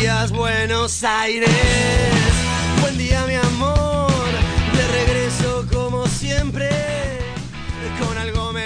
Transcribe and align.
días, 0.00 0.32
Buenos 0.32 1.04
Aires. 1.04 1.50
Buen 2.80 2.96
día, 2.96 3.22
mi 3.26 3.34
amor. 3.34 4.10
De 4.74 4.88
regreso 4.88 5.66
como 5.70 6.06
siempre. 6.06 7.19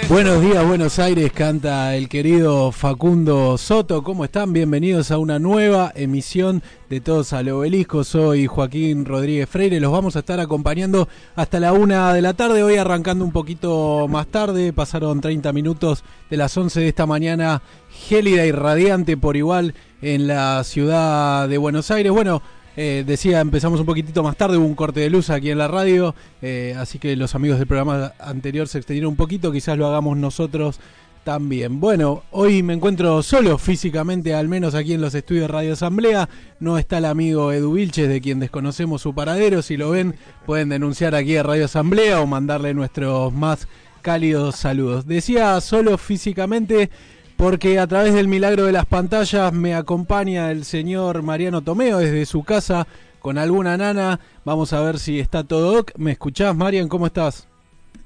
Buenos 0.07 0.39
días, 0.39 0.63
Buenos 0.67 0.99
Aires, 0.99 1.31
canta 1.31 1.95
el 1.95 2.07
querido 2.07 2.71
Facundo 2.71 3.57
Soto. 3.57 4.03
¿Cómo 4.03 4.23
están? 4.23 4.53
Bienvenidos 4.53 5.09
a 5.09 5.17
una 5.17 5.39
nueva 5.39 5.91
emisión 5.95 6.61
de 6.91 7.01
Todos 7.01 7.33
al 7.33 7.49
Obelisco. 7.49 8.03
Soy 8.03 8.45
Joaquín 8.45 9.05
Rodríguez 9.05 9.49
Freire. 9.49 9.79
Los 9.79 9.91
vamos 9.91 10.15
a 10.15 10.19
estar 10.19 10.39
acompañando 10.39 11.09
hasta 11.35 11.59
la 11.59 11.73
una 11.73 12.13
de 12.13 12.21
la 12.21 12.35
tarde. 12.35 12.61
Hoy 12.61 12.75
arrancando 12.75 13.25
un 13.25 13.31
poquito 13.31 14.07
más 14.07 14.27
tarde. 14.27 14.73
Pasaron 14.73 15.21
30 15.21 15.51
minutos 15.53 16.03
de 16.29 16.37
las 16.37 16.55
11 16.55 16.81
de 16.81 16.87
esta 16.87 17.07
mañana. 17.07 17.63
Gélida 17.89 18.45
y 18.45 18.51
radiante 18.51 19.17
por 19.17 19.35
igual 19.35 19.73
en 20.03 20.27
la 20.27 20.63
ciudad 20.63 21.49
de 21.49 21.57
Buenos 21.57 21.89
Aires. 21.89 22.11
Bueno, 22.11 22.43
eh, 22.77 23.03
decía, 23.05 23.39
empezamos 23.39 23.79
un 23.79 23.85
poquitito 23.85 24.23
más 24.23 24.35
tarde, 24.35 24.57
hubo 24.57 24.65
un 24.65 24.75
corte 24.75 24.99
de 24.99 25.09
luz 25.09 25.29
aquí 25.29 25.49
en 25.49 25.57
la 25.57 25.67
radio, 25.67 26.15
eh, 26.41 26.75
así 26.77 26.99
que 26.99 27.15
los 27.15 27.35
amigos 27.35 27.57
del 27.57 27.67
programa 27.67 28.13
anterior 28.19 28.67
se 28.67 28.77
extendieron 28.79 29.11
un 29.11 29.15
poquito, 29.15 29.51
quizás 29.51 29.77
lo 29.77 29.87
hagamos 29.87 30.17
nosotros 30.17 30.79
también. 31.25 31.79
Bueno, 31.79 32.23
hoy 32.31 32.63
me 32.63 32.73
encuentro 32.73 33.23
solo 33.23 33.57
físicamente, 33.57 34.33
al 34.33 34.47
menos 34.47 34.75
aquí 34.75 34.93
en 34.93 35.01
los 35.01 35.15
estudios 35.15 35.43
de 35.43 35.47
Radio 35.47 35.73
Asamblea. 35.73 36.29
No 36.59 36.77
está 36.77 36.99
el 36.99 37.05
amigo 37.05 37.51
Edu 37.51 37.73
Vilches, 37.73 38.07
de 38.07 38.21
quien 38.21 38.39
desconocemos 38.39 39.01
su 39.01 39.15
paradero. 39.15 39.63
Si 39.63 39.75
lo 39.75 39.89
ven, 39.89 40.15
pueden 40.45 40.69
denunciar 40.69 41.15
aquí 41.15 41.35
a 41.35 41.43
Radio 41.43 41.65
Asamblea 41.65 42.21
o 42.21 42.27
mandarle 42.27 42.75
nuestros 42.75 43.33
más 43.33 43.67
cálidos 44.03 44.55
saludos. 44.55 45.07
Decía 45.07 45.59
solo 45.61 45.97
físicamente 45.97 46.91
porque 47.37 47.79
a 47.79 47.87
través 47.87 48.13
del 48.13 48.27
milagro 48.27 48.65
de 48.65 48.71
las 48.71 48.85
pantallas 48.85 49.51
me 49.51 49.75
acompaña 49.75 50.51
el 50.51 50.63
señor 50.63 51.21
Mariano 51.21 51.61
Tomeo 51.61 51.97
desde 51.97 52.25
su 52.25 52.43
casa 52.43 52.87
con 53.19 53.37
alguna 53.37 53.77
nana. 53.77 54.19
Vamos 54.45 54.71
a 54.73 54.81
ver 54.81 54.99
si 54.99 55.19
está 55.19 55.43
todo 55.43 55.79
ok. 55.79 55.91
¿Me 55.97 56.11
escuchás, 56.11 56.55
Marian? 56.55 56.87
¿Cómo 56.87 57.07
estás? 57.07 57.47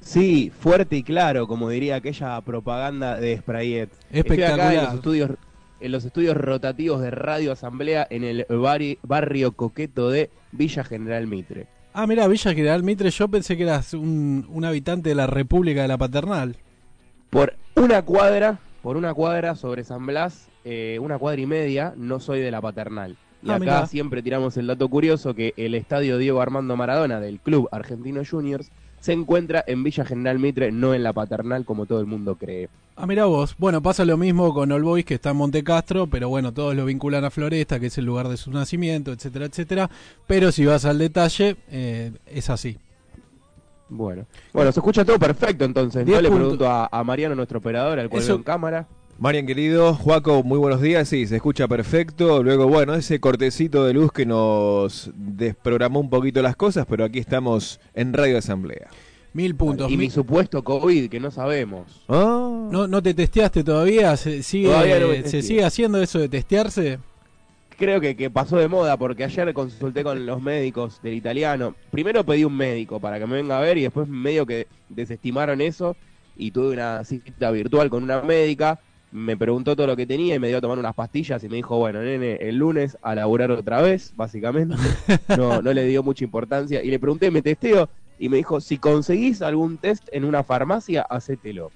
Sí, 0.02 0.52
fuerte 0.58 0.96
y 0.96 1.04
claro, 1.04 1.48
como 1.48 1.70
diría 1.70 1.96
aquella 1.96 2.40
propaganda 2.42 3.18
de 3.18 3.38
Sprayet. 3.38 3.90
Estoy 4.12 4.42
acá 4.42 4.74
en 4.74 4.84
los 4.84 4.94
estudios, 4.96 5.32
en 5.80 5.92
los 5.92 6.06
estudios 6.06 6.36
rotativos 6.38 7.02
de 7.02 7.12
Radio 7.12 7.52
Asamblea 7.52 8.08
en 8.10 8.24
el 8.24 8.46
barrio 9.04 9.52
coqueto 9.52 10.10
de 10.10 10.32
Villa 10.52 10.84
General 10.84 11.28
Mitre. 11.28 11.68
Ah, 11.94 12.08
mira, 12.08 12.28
Villa 12.28 12.54
General 12.54 12.82
Mitre, 12.82 13.12
yo 13.12 13.28
pensé 13.28 13.58
que 13.58 13.64
eras 13.64 13.94
un, 13.94 14.48
un 14.50 14.66
habitante 14.66 15.10
de 15.10 15.16
la 15.16 15.28
República 15.28 15.82
de 15.82 15.88
la 15.88 15.98
Paternal. 15.98 16.56
Por 17.30 17.56
una 17.76 18.02
cuadra 18.04 18.60
por 18.82 18.98
una 18.98 19.14
cuadra 19.14 19.56
sobre 19.56 19.84
San 19.84 20.06
Blas, 20.06 20.48
eh, 20.64 20.98
una 21.02 21.18
cuadra 21.18 21.42
y 21.42 21.46
media, 21.46 21.94
no 21.98 22.20
soy 22.20 22.40
de 22.40 22.52
la 22.52 22.62
paternal. 22.62 23.18
Y 23.42 23.52
ah, 23.52 23.56
acá 23.56 23.86
siempre 23.88 24.22
tiramos 24.22 24.58
el 24.58 24.68
dato 24.68 24.90
curioso 24.90 25.34
que 25.34 25.54
el 25.56 25.76
estadio 25.76 26.18
Diego 26.18 26.42
Armando 26.42 26.76
Maradona 26.76 27.20
del 27.20 27.40
Club 27.40 27.70
Argentino 27.72 28.22
Juniors 28.30 28.70
se 29.00 29.14
encuentra 29.14 29.64
en 29.66 29.84
Villa 29.84 30.04
General 30.04 30.40
Mitre, 30.40 30.72
no 30.72 30.94
en 30.94 31.04
la 31.04 31.14
paternal 31.14 31.64
como 31.64 31.86
todo 31.86 32.02
el 32.02 32.06
mundo 32.06 32.36
cree. 32.36 32.70
Ah, 32.98 33.08
mira 33.08 33.26
vos. 33.26 33.56
Bueno, 33.58 33.82
pasa 33.82 34.04
lo 34.04 34.18
mismo 34.18 34.54
con 34.54 34.74
All 34.74 34.84
Boys 34.84 35.06
que 35.06 35.14
está 35.14 35.30
en 35.30 35.38
Monte 35.38 35.64
Castro, 35.64 36.08
pero 36.08 36.28
bueno, 36.28 36.54
todos 36.54 36.76
lo 36.76 36.84
vinculan 36.84 37.24
a 37.24 37.30
Floresta, 37.30 37.80
que 37.80 37.86
es 37.86 37.98
el 37.98 38.04
lugar 38.04 38.28
de 38.28 38.36
su 38.36 38.52
nacimiento, 38.52 39.14
etcétera, 39.14 39.46
etcétera. 39.46 39.90
Pero 40.28 40.52
si 40.52 40.66
vas 40.66 40.84
al 40.84 40.98
detalle, 40.98 41.56
eh, 41.72 42.12
es 42.26 42.50
así. 42.50 42.78
Bueno, 43.90 44.26
bueno, 44.54 44.72
se 44.72 44.80
escucha 44.80 45.04
todo 45.04 45.18
perfecto 45.20 45.66
entonces. 45.66 46.06
Yo 46.06 46.22
le 46.22 46.30
pregunto 46.30 46.68
a, 46.70 47.04
Mariano, 47.04 47.36
nuestro 47.36 47.60
operador, 47.60 48.00
al 48.00 48.10
cual 48.10 48.24
en 48.30 48.44
cámara. 48.44 48.88
Marian 49.20 49.46
querido, 49.46 49.96
Juaco, 49.96 50.44
muy 50.44 50.58
buenos 50.58 50.82
días. 50.82 51.10
Sí, 51.10 51.28
se 51.28 51.36
escucha 51.36 51.68
perfecto. 51.68 52.42
Luego, 52.42 52.68
bueno, 52.68 52.94
ese 52.94 53.20
cortecito 53.20 53.84
de 53.84 53.94
luz 53.94 54.14
que 54.14 54.26
nos 54.26 55.12
desprogramó 55.14 56.00
un 56.00 56.10
poquito 56.10 56.42
las 56.42 56.56
cosas, 56.56 56.86
pero 56.90 57.04
aquí 57.04 57.20
estamos 57.20 57.82
en 57.94 58.14
Radio 58.14 58.38
Asamblea. 58.38 58.88
Mil 59.34 59.56
puntos. 59.56 59.92
Y 59.92 59.98
mi 59.98 60.10
supuesto 60.10 60.64
COVID, 60.64 61.10
que 61.10 61.20
no 61.20 61.32
sabemos. 61.32 62.02
Ah. 62.08 62.70
¿No, 62.72 62.88
¿No 62.88 63.04
te 63.04 63.14
testeaste 63.14 63.62
todavía? 63.64 64.16
¿Se 64.16 64.42
sigue, 64.42 65.24
¿Se 65.26 65.42
sigue 65.42 65.66
haciendo 65.66 66.02
eso 66.02 66.20
de 66.20 66.30
testearse? 66.30 67.00
Creo 67.80 68.02
que, 68.02 68.16
que, 68.16 68.30
pasó 68.30 68.58
de 68.58 68.68
moda 68.68 68.98
porque 68.98 69.24
ayer 69.24 69.52
consulté 69.54 70.04
con 70.04 70.26
los 70.26 70.42
médicos 70.42 71.02
del 71.02 71.14
italiano. 71.16 71.74
Primero 71.90 72.24
pedí 72.24 72.44
un 72.44 72.56
médico 72.56 73.00
para 73.00 73.18
que 73.18 73.26
me 73.26 73.38
venga 73.38 73.58
a 73.58 73.62
ver 73.62 73.78
y 73.78 73.84
después 73.84 74.08
medio 74.08 74.46
que 74.46 74.68
desestimaron 74.90 75.62
eso 75.62 75.96
y 76.36 76.52
tuve 76.52 76.74
una 76.74 77.04
cita 77.04 77.50
virtual 77.52 77.90
con 77.90 78.04
una 78.04 78.22
médica. 78.22 78.80
Me 79.12 79.36
preguntó 79.36 79.76
todo 79.76 79.88
lo 79.88 79.96
que 79.96 80.06
tenía 80.06 80.36
y 80.36 80.40
me 80.40 80.50
dio 80.50 80.58
a 80.58 80.62
tomar 80.62 80.78
unas 80.78 80.94
pastillas 80.94 81.44
y 81.44 81.50
me 81.50 81.56
dijo, 81.56 81.78
bueno, 81.78 82.02
nene, 82.02 82.36
el 82.36 82.58
lunes 82.58 82.98
a 83.02 83.16
laburar 83.16 83.50
otra 83.52 83.82
vez, 83.82 84.14
básicamente. 84.16 84.76
No, 85.38 85.62
no 85.62 85.74
le 85.74 85.86
dio 85.86 86.04
mucha 86.04 86.24
importancia. 86.24 86.84
Y 86.84 86.92
le 86.92 87.00
pregunté, 87.00 87.32
¿me 87.32 87.42
testeo? 87.42 87.90
Y 88.20 88.30
me 88.30 88.38
dijo, 88.38 88.60
si 88.60 88.78
conseguís 88.78 89.42
algún 89.42 89.78
test 89.78 90.08
en 90.12 90.26
una 90.26 90.44
farmacia, 90.44 91.04
hacételo. 91.04 91.72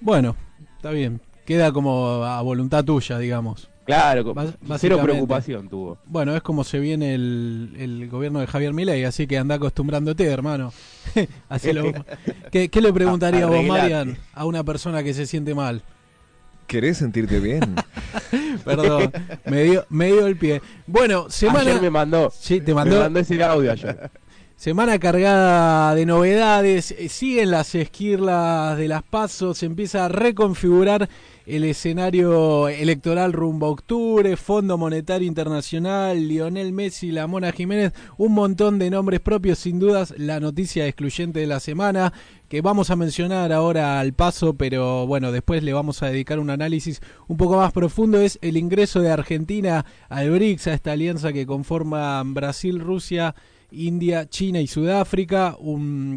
Bueno, 0.00 0.34
está 0.76 0.90
bien. 0.90 1.20
Queda 1.44 1.72
como 1.72 2.24
a 2.24 2.40
voluntad 2.42 2.84
tuya, 2.84 3.18
digamos. 3.18 3.71
Claro, 3.84 4.34
cero 4.78 5.00
preocupación 5.02 5.68
tuvo. 5.68 5.98
Bueno, 6.06 6.36
es 6.36 6.42
como 6.42 6.62
se 6.64 6.78
viene 6.78 7.14
el, 7.14 8.08
gobierno 8.10 8.40
de 8.40 8.46
Javier 8.46 8.72
Milei, 8.72 9.04
así 9.04 9.26
que 9.26 9.38
anda 9.38 9.56
acostumbrándote, 9.56 10.24
hermano. 10.24 10.72
así 11.48 11.72
lo, 11.72 11.92
¿qué, 12.50 12.70
le 12.72 12.92
preguntaría 12.92 13.46
vos, 13.46 13.64
Marian, 13.64 14.16
a 14.34 14.44
una 14.44 14.62
persona 14.62 15.02
que 15.02 15.14
se 15.14 15.26
siente 15.26 15.54
mal? 15.54 15.82
¿Querés 16.66 16.98
sentirte 16.98 17.40
bien? 17.40 17.74
Perdón, 18.64 19.12
me 19.46 19.64
dio, 19.64 19.84
me 19.90 20.06
dio 20.06 20.26
el 20.26 20.36
pie. 20.36 20.62
Bueno, 20.86 21.28
semana... 21.28 21.70
Ayer 21.70 21.82
me 21.82 21.90
mandó. 21.90 22.32
Sí, 22.34 22.60
te 22.60 22.72
mandó. 22.72 22.96
Me 22.96 23.02
mandó 23.02 23.20
ese 23.20 23.42
audio 23.42 23.72
ayer. 23.72 24.10
Semana 24.62 25.00
cargada 25.00 25.92
de 25.96 26.06
novedades, 26.06 26.92
eh, 26.92 27.08
siguen 27.08 27.50
las 27.50 27.74
esquirlas 27.74 28.78
de 28.78 28.86
las 28.86 29.02
pasos, 29.02 29.58
se 29.58 29.66
empieza 29.66 30.04
a 30.04 30.08
reconfigurar 30.08 31.08
el 31.46 31.64
escenario 31.64 32.68
electoral 32.68 33.32
rumbo 33.32 33.66
a 33.66 33.70
octubre, 33.70 34.36
Fondo 34.36 34.78
Monetario 34.78 35.26
Internacional, 35.26 36.28
Lionel 36.28 36.72
Messi, 36.72 37.10
la 37.10 37.26
Mona 37.26 37.52
Jiménez, 37.52 37.92
un 38.16 38.32
montón 38.32 38.78
de 38.78 38.90
nombres 38.90 39.20
propios, 39.20 39.58
sin 39.58 39.78
dudas 39.78 40.14
la 40.16 40.40
noticia 40.40 40.86
excluyente 40.86 41.40
de 41.40 41.46
la 41.46 41.60
semana 41.60 42.12
que 42.48 42.60
vamos 42.60 42.90
a 42.90 42.96
mencionar 42.96 43.50
ahora 43.50 43.98
al 43.98 44.12
paso, 44.12 44.54
pero 44.54 45.06
bueno, 45.06 45.32
después 45.32 45.62
le 45.62 45.72
vamos 45.72 46.02
a 46.02 46.08
dedicar 46.08 46.38
un 46.38 46.50
análisis 46.50 47.00
un 47.26 47.38
poco 47.38 47.56
más 47.56 47.72
profundo, 47.72 48.20
es 48.20 48.38
el 48.42 48.56
ingreso 48.56 49.00
de 49.00 49.10
Argentina 49.10 49.86
al 50.10 50.30
BRICS, 50.30 50.66
a 50.66 50.74
esta 50.74 50.92
alianza 50.92 51.32
que 51.32 51.46
conforman 51.46 52.34
Brasil, 52.34 52.78
Rusia, 52.78 53.34
India, 53.72 54.28
China 54.28 54.60
y 54.60 54.66
Sudáfrica. 54.66 55.56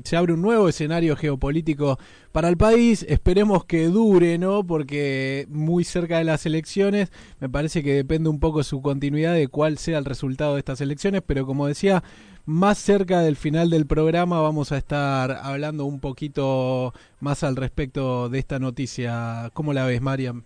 se 0.04 0.18
abre 0.18 0.34
un 0.34 0.42
nuevo 0.42 0.70
escenario 0.70 1.16
geopolítico 1.16 1.98
para 2.32 2.50
el 2.50 2.58
país. 2.58 3.06
Esperemos 3.08 3.66
que 3.66 3.88
dure, 3.88 4.38
¿no? 4.38 4.66
Porque 4.66 5.48
muy 5.50 5.84
cerca 5.84 6.18
de 6.18 6.24
las 6.24 6.46
elecciones, 6.46 7.12
me 7.40 7.50
parece 7.50 7.84
que 7.84 7.94
depende 7.94 8.30
un 8.30 8.40
poco 8.40 8.64
su 8.64 8.82
continuidad 8.82 9.34
de 9.34 9.48
cuál 9.48 9.78
sea 9.78 9.98
el 9.98 10.06
resultado 10.06 10.54
de 10.54 10.60
estas 10.60 10.82
elecciones. 10.82 11.22
Pero 11.26 11.46
como 11.46 11.68
decía, 11.68 12.04
más 12.46 12.78
cerca 12.78 13.22
del 13.22 13.36
final 13.36 13.70
del 13.70 13.88
programa 13.88 14.40
vamos 14.42 14.72
a 14.72 14.78
estar 14.78 15.32
hablando 15.32 15.86
un 15.86 16.00
poquito 16.00 16.94
más 17.20 17.44
al 17.44 17.56
respecto 17.56 18.30
de 18.30 18.40
esta 18.40 18.60
noticia. 18.60 19.50
¿Cómo 19.54 19.74
la 19.74 19.86
ves, 19.86 20.02
Mariam? 20.02 20.44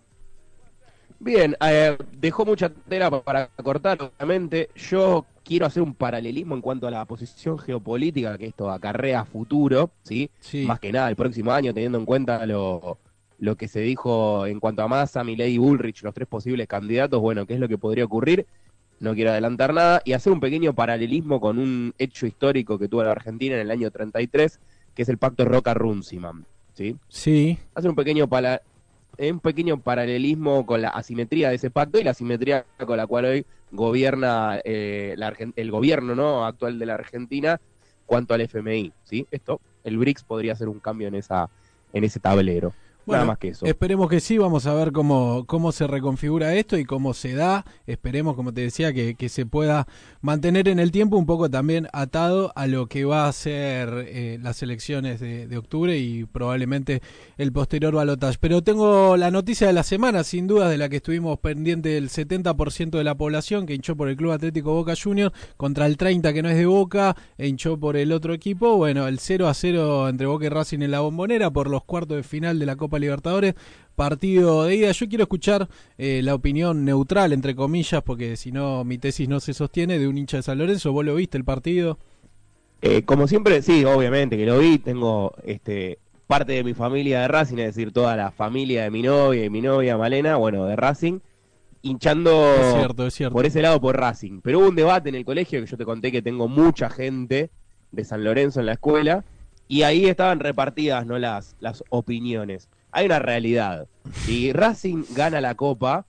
Bien, 1.21 1.57
eh, 1.59 1.97
dejó 2.17 2.45
mucha 2.45 2.69
tela 2.69 3.11
para 3.11 3.47
cortar, 3.47 3.97
obviamente. 4.01 4.69
Yo 4.75 5.25
quiero 5.49 5.65
hacer 5.65 5.81
un 5.81 5.95
paralelismo 5.95 6.53
en 6.53 6.61
cuanto 6.61 6.87
a 6.87 6.91
la 6.91 7.03
posición 7.05 7.57
geopolítica 7.57 8.37
que 8.37 8.45
esto 8.45 8.69
acarrea 8.69 9.25
futuro, 9.25 9.89
¿sí? 10.03 10.29
Más 10.67 10.79
que 10.79 10.91
nada 10.91 11.09
el 11.09 11.15
próximo 11.15 11.51
año, 11.51 11.73
teniendo 11.73 11.97
en 11.97 12.05
cuenta 12.05 12.45
lo, 12.45 12.99
lo 13.39 13.55
que 13.55 13.67
se 13.67 13.79
dijo 13.79 14.45
en 14.45 14.59
cuanto 14.59 14.83
a 14.83 14.87
Massa, 14.87 15.23
Milei 15.23 15.55
y 15.55 15.57
Bullrich, 15.57 16.03
los 16.03 16.13
tres 16.13 16.27
posibles 16.27 16.67
candidatos, 16.67 17.19
bueno, 17.19 17.47
qué 17.47 17.55
es 17.55 17.59
lo 17.59 17.67
que 17.67 17.79
podría 17.79 18.05
ocurrir. 18.05 18.45
No 18.99 19.15
quiero 19.15 19.31
adelantar 19.31 19.73
nada. 19.73 20.03
Y 20.05 20.13
hacer 20.13 20.31
un 20.31 20.39
pequeño 20.39 20.75
paralelismo 20.75 21.41
con 21.41 21.57
un 21.57 21.95
hecho 21.97 22.27
histórico 22.27 22.77
que 22.77 22.87
tuvo 22.87 23.03
la 23.03 23.11
Argentina 23.11 23.55
en 23.55 23.61
el 23.61 23.71
año 23.71 23.89
33, 23.89 24.59
que 24.93 25.01
es 25.01 25.09
el 25.09 25.17
pacto 25.17 25.45
Roca-Runciman, 25.45 26.45
¿sí? 26.75 26.95
Sí. 27.07 27.57
Hacer 27.73 27.89
un 27.89 27.95
pequeño 27.95 28.29
un 29.17 29.39
pequeño 29.39 29.79
paralelismo 29.79 30.65
con 30.67 30.83
la 30.83 30.89
asimetría 30.89 31.49
de 31.49 31.55
ese 31.55 31.71
pacto 31.71 31.99
y 31.99 32.03
la 32.03 32.11
asimetría 32.11 32.65
con 32.85 32.97
la 32.97 33.07
cual 33.07 33.25
hoy 33.25 33.45
gobierna 33.71 34.59
eh, 34.63 35.15
el 35.55 35.71
gobierno 35.71 36.15
no 36.15 36.45
actual 36.45 36.79
de 36.79 36.85
la 36.85 36.95
Argentina 36.95 37.59
cuanto 38.05 38.33
al 38.33 38.41
FMI, 38.41 38.91
¿sí? 39.03 39.27
Esto, 39.29 39.61
el 39.83 39.97
BRICS 39.97 40.23
podría 40.23 40.55
ser 40.55 40.67
un 40.67 40.79
cambio 40.79 41.07
en 41.07 41.15
esa 41.15 41.49
en 41.93 42.03
ese 42.03 42.19
tablero. 42.19 42.73
Nada 43.11 43.25
más 43.25 43.37
que 43.37 43.49
eso. 43.49 43.65
Esperemos 43.65 44.09
que 44.09 44.19
sí, 44.19 44.37
vamos 44.37 44.65
a 44.65 44.73
ver 44.73 44.91
cómo, 44.91 45.45
cómo 45.45 45.71
se 45.71 45.87
reconfigura 45.87 46.53
esto 46.55 46.77
y 46.77 46.85
cómo 46.85 47.13
se 47.13 47.33
da. 47.33 47.65
Esperemos, 47.87 48.35
como 48.35 48.53
te 48.53 48.61
decía, 48.61 48.93
que, 48.93 49.15
que 49.15 49.29
se 49.29 49.45
pueda 49.45 49.87
mantener 50.21 50.67
en 50.67 50.79
el 50.79 50.91
tiempo 50.91 51.17
un 51.17 51.25
poco 51.25 51.49
también 51.49 51.87
atado 51.93 52.51
a 52.55 52.67
lo 52.67 52.87
que 52.87 53.05
va 53.05 53.27
a 53.27 53.31
ser 53.33 54.05
eh, 54.07 54.37
las 54.41 54.61
elecciones 54.63 55.19
de, 55.19 55.47
de, 55.47 55.57
octubre 55.57 55.97
y 55.97 56.25
probablemente 56.25 57.01
el 57.37 57.51
posterior 57.51 57.93
balotaje. 57.93 58.37
Pero 58.39 58.61
tengo 58.63 59.17
la 59.17 59.31
noticia 59.31 59.67
de 59.67 59.73
la 59.73 59.83
semana, 59.83 60.23
sin 60.23 60.47
duda, 60.47 60.69
de 60.69 60.77
la 60.77 60.89
que 60.89 60.97
estuvimos 60.97 61.39
pendiente 61.39 61.89
del 61.89 62.09
70% 62.09 62.91
de 62.91 63.03
la 63.03 63.15
población 63.15 63.65
que 63.65 63.73
hinchó 63.73 63.95
por 63.95 64.09
el 64.09 64.17
Club 64.17 64.31
Atlético 64.31 64.73
Boca 64.73 64.93
Juniors 65.01 65.33
contra 65.57 65.85
el 65.85 65.97
30% 65.97 66.33
que 66.33 66.43
no 66.43 66.49
es 66.49 66.57
de 66.57 66.65
Boca 66.65 67.15
e 67.37 67.47
hinchó 67.47 67.79
por 67.79 67.97
el 67.97 68.11
otro 68.11 68.33
equipo. 68.33 68.77
Bueno, 68.77 69.07
el 69.07 69.19
0 69.19 69.47
a 69.47 69.53
0 69.53 70.09
entre 70.09 70.27
Boca 70.27 70.45
y 70.45 70.49
Racing 70.49 70.81
en 70.81 70.91
la 70.91 70.99
bombonera 70.99 71.51
por 71.51 71.69
los 71.69 71.83
cuartos 71.83 72.17
de 72.17 72.23
final 72.23 72.59
de 72.59 72.65
la 72.65 72.75
Copa 72.75 72.98
Libertadores, 72.99 73.55
partido 73.95 74.63
de 74.63 74.75
ida. 74.75 74.91
Yo 74.91 75.09
quiero 75.09 75.23
escuchar 75.23 75.67
eh, 75.97 76.21
la 76.23 76.35
opinión 76.35 76.85
neutral, 76.85 77.33
entre 77.33 77.55
comillas, 77.55 78.01
porque 78.01 78.37
si 78.37 78.51
no 78.51 78.83
mi 78.83 78.97
tesis 78.97 79.27
no 79.27 79.39
se 79.39 79.53
sostiene, 79.53 79.99
de 79.99 80.07
un 80.07 80.17
hincha 80.17 80.37
de 80.37 80.43
San 80.43 80.57
Lorenzo. 80.57 80.91
¿Vos 80.91 81.05
lo 81.05 81.15
viste 81.15 81.37
el 81.37 81.43
partido? 81.43 81.97
Eh, 82.81 83.03
como 83.03 83.27
siempre, 83.27 83.61
sí, 83.61 83.83
obviamente 83.83 84.37
que 84.37 84.45
lo 84.45 84.59
vi. 84.59 84.79
Tengo 84.79 85.33
este 85.43 85.99
parte 86.27 86.53
de 86.53 86.63
mi 86.63 86.75
familia 86.75 87.21
de 87.21 87.27
Racing, 87.27 87.57
es 87.57 87.75
decir, 87.75 87.91
toda 87.91 88.15
la 88.15 88.29
familia 88.29 88.83
de 88.83 88.91
mi 88.91 89.01
novia 89.01 89.43
y 89.43 89.49
mi 89.49 89.61
novia 89.61 89.97
Malena, 89.97 90.35
bueno, 90.35 90.65
de 90.65 90.75
Racing, 90.75 91.21
hinchando 91.81 92.45
por 93.31 93.45
ese 93.47 93.61
lado 93.63 93.81
por 93.81 93.97
Racing. 93.97 94.41
Pero 94.41 94.59
hubo 94.59 94.69
un 94.69 94.75
debate 94.75 95.09
en 95.09 95.15
el 95.15 95.25
colegio 95.25 95.59
que 95.59 95.65
yo 95.65 95.75
te 95.75 95.85
conté 95.85 96.11
que 96.11 96.21
tengo 96.21 96.47
mucha 96.47 96.89
gente 96.89 97.49
de 97.91 98.03
San 98.03 98.23
Lorenzo 98.23 98.59
en 98.59 98.67
la 98.67 98.73
escuela 98.73 99.25
y 99.67 99.81
ahí 99.81 100.05
estaban 100.05 100.39
repartidas 100.39 101.05
no 101.05 101.17
las, 101.17 101.55
las 101.59 101.83
opiniones. 101.89 102.69
Hay 102.91 103.05
una 103.05 103.19
realidad. 103.19 103.87
Si 104.13 104.51
Racing 104.53 105.03
gana 105.15 105.41
la 105.41 105.55
Copa, 105.55 106.05